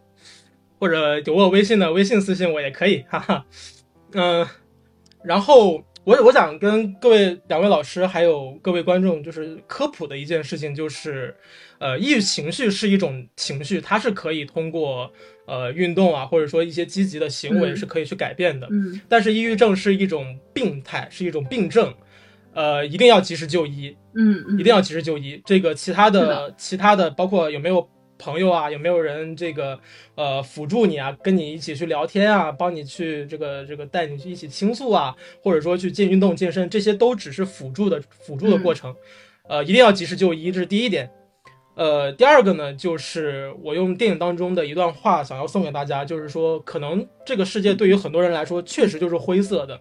[0.78, 3.46] 或者有我微信的微信私信我也可以，哈哈，
[4.12, 4.46] 嗯，
[5.22, 5.82] 然后。
[6.04, 11.34] 我我想跟各位两位老师还有各位观众就是科普的一件事情，就是，
[11.78, 15.12] 呃，抑郁情绪是一种情绪，它是可以通过
[15.46, 18.66] 呃运动啊，或者说一些积极的行为是可以去改变的。
[18.70, 19.00] 嗯。
[19.08, 21.94] 但是抑郁症是一种病态，是一种病症，
[22.52, 23.96] 呃，一定要及时就医。
[24.14, 24.58] 嗯嗯。
[24.58, 25.40] 一定要及时就医。
[25.44, 27.88] 这个其他的其他的包括有没有？
[28.18, 29.78] 朋友啊，有没有人这个
[30.14, 38.94] 呃辅助你啊，跟你一起去聊天啊，帮你去这个这个带你去一起倾诉啊，或者说去健运动健身，这些都只是辅助的辅助的过程，
[39.48, 41.10] 呃，一定要及时就医，这是第一点。
[41.74, 49.80] 呃，第二个呢，就是我用电影当中的一段话想要送给大家，就是说，可能这个世界对于很多人来说确实就是灰色的，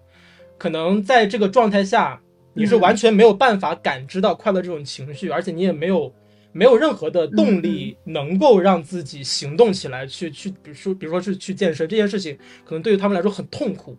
[0.58, 2.20] 可能在这个状态下，
[2.54, 6.12] 你是完全没有办法感知到快乐这种情绪，而且你也没有。
[6.54, 13.98] 没有任何的动力能够让自己行动起来，去去，比如说，比如说是去健身这件事情，可能对于他们来说很痛苦。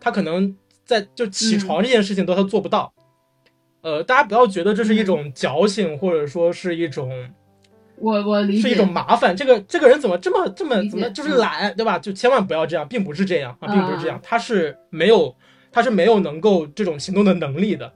[0.00, 0.54] 他可能
[0.84, 2.92] 在就起床这件事情都他做不到。
[3.82, 7.10] 呃，大家不要觉得这是一种矫情，或者说是一种，
[7.96, 9.36] 我我理解是一种麻烦。
[9.36, 11.98] 这个这个人怎么这么这么怎么就是懒，对吧？
[11.98, 15.34] 就千万不要这样，并不是这样啊，并不是这样，他是没有
[15.70, 17.92] 他是没有能够这种行动的能力的。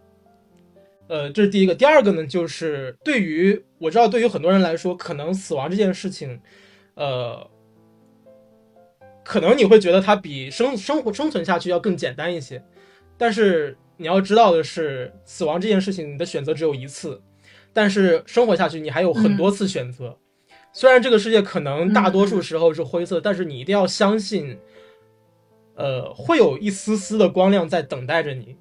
[1.09, 1.75] 呃，这是第一个。
[1.75, 6.41] 第二个呢，就是对于我知道，对于很多人来说，可能死亡这件事情，
[6.95, 7.51] 呃，
[9.25, 12.63] 可能你会觉得它比生生活生存下去要更简单一些。
[13.17, 17.21] 但是你要知道的是，死亡这件事情，你的选择只有一次，
[17.73, 20.17] 但是生活下去你还有很多次选择。
[20.73, 24.59] 虽然这个世界可能大多数时候是灰色，但是你一定要相信，
[25.75, 28.55] 呃，会有一丝丝的光亮在等待着你。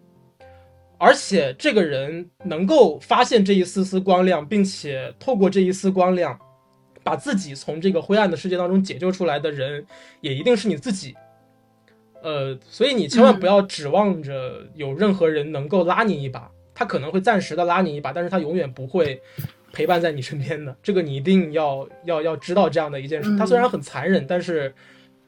[0.97, 6.37] 而且这个人能够发现这一丝丝光亮，并且透过这一丝光亮，
[7.03, 9.85] 把自己从这个灰暗的世界当中解救出来的人，
[10.21, 11.15] 也一定是你自己。
[12.23, 19.21] 呃，所以你千万不要指望着有任何人能够拉你一把，他可能会暂时的拉你一把，但是他永远不会
[19.71, 20.75] 陪伴在你身边的。
[20.81, 23.37] 这个你一定要要要知道这样的一件事。
[23.37, 24.73] 他虽然很残忍，但是，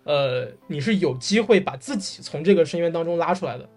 [0.04, 3.70] 呃，你是有机会把自己从这个深渊当中拉出来的。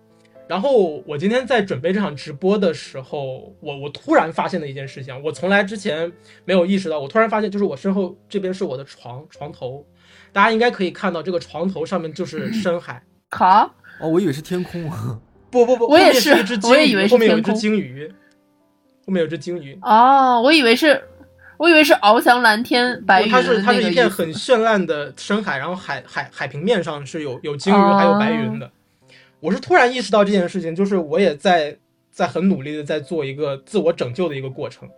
[0.52, 6.12] 然后我今天在准备这场直播的时候，我我突然发现了一件事情，我从来之前
[6.44, 9.82] 没有意识到，我突然发现，就是我身后这边是我的床床头，
[10.30, 13.02] 大家应该可以看到这个床头上面就是 深海。
[13.30, 15.18] 好，哦，我以为是天空啊。
[15.50, 18.06] 不不不，我也是一只，我也以为是后面有一只鲸鱼，
[19.06, 19.78] 后面有只鲸鱼。
[19.80, 21.02] 哦，我以为是，
[21.56, 28.70] 我以为是翱翔蓝天白云它是它的那个意思是一片很绚烂的深海，然后海海海平面上是有有鲸鱼哦还有白云的。
[29.42, 31.76] 我是突然意识到这件事情，就是我也在
[32.12, 34.88] 在很努力的在做一个自我拯救的一个过程，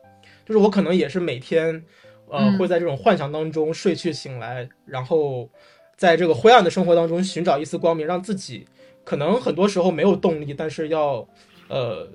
[0.44, 1.82] 就是我可能也是每天
[2.28, 2.58] 呃嗯。
[2.58, 5.48] 会在这种幻想当中睡去醒来，然后
[5.96, 8.66] 在这个灰暗的生活当中寻找一丝光明，让自己
[9.02, 11.26] 可能很多时候没有动力，但是要
[11.70, 12.06] 呃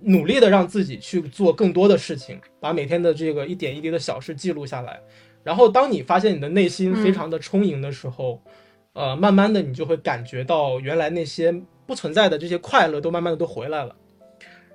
[0.00, 4.98] 努力的让自己去做更多的事情，把每天的这个一点一滴的小事记录下来。
[5.44, 8.42] 然后，当你发现你的内心非常的充盈的时候，
[8.96, 11.54] 呃，慢慢的你就会感觉到原来那些
[11.86, 13.94] 不存在的这些快乐都慢慢的都回来了。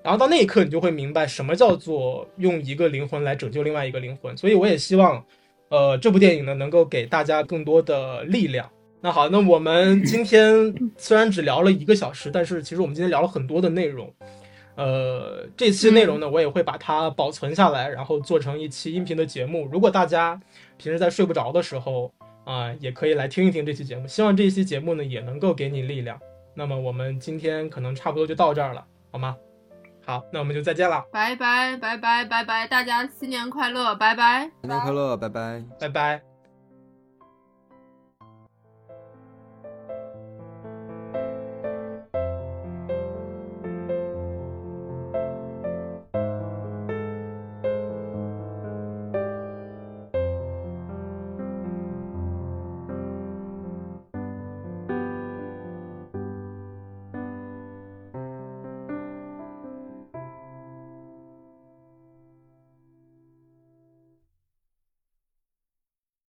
[0.04, 4.38] 然后到那一刻，你就会明白什么叫做用一个灵魂来拯救另外一个灵魂。
[4.38, 5.26] 所以我也希望，
[5.70, 8.70] 呃，这部电影呢能够给大家更多的力量。
[9.02, 14.14] 那好，那我们今天虽然只聊了一个小时，但是其实我们今天聊了很多的内容。
[14.76, 19.68] 呃，这期内容呢，我也会把它保存下来，然后做成一期音频的节目。
[19.72, 20.40] 如果大家
[20.78, 22.12] 平时在睡不着的时候
[22.46, 24.08] 啊、也可以来听一听这期节目。
[24.08, 26.20] 希望这一期节目呢，也能够给你力量。
[26.54, 29.36] 那么我们今天可能差不多就到这儿了，好吗？
[30.04, 34.50] 好，那我们就再见了，拜拜拜拜拜拜，大家新年快乐，拜拜。
[34.62, 35.64] 新年快乐，拜拜。
[35.80, 36.31] 拜拜。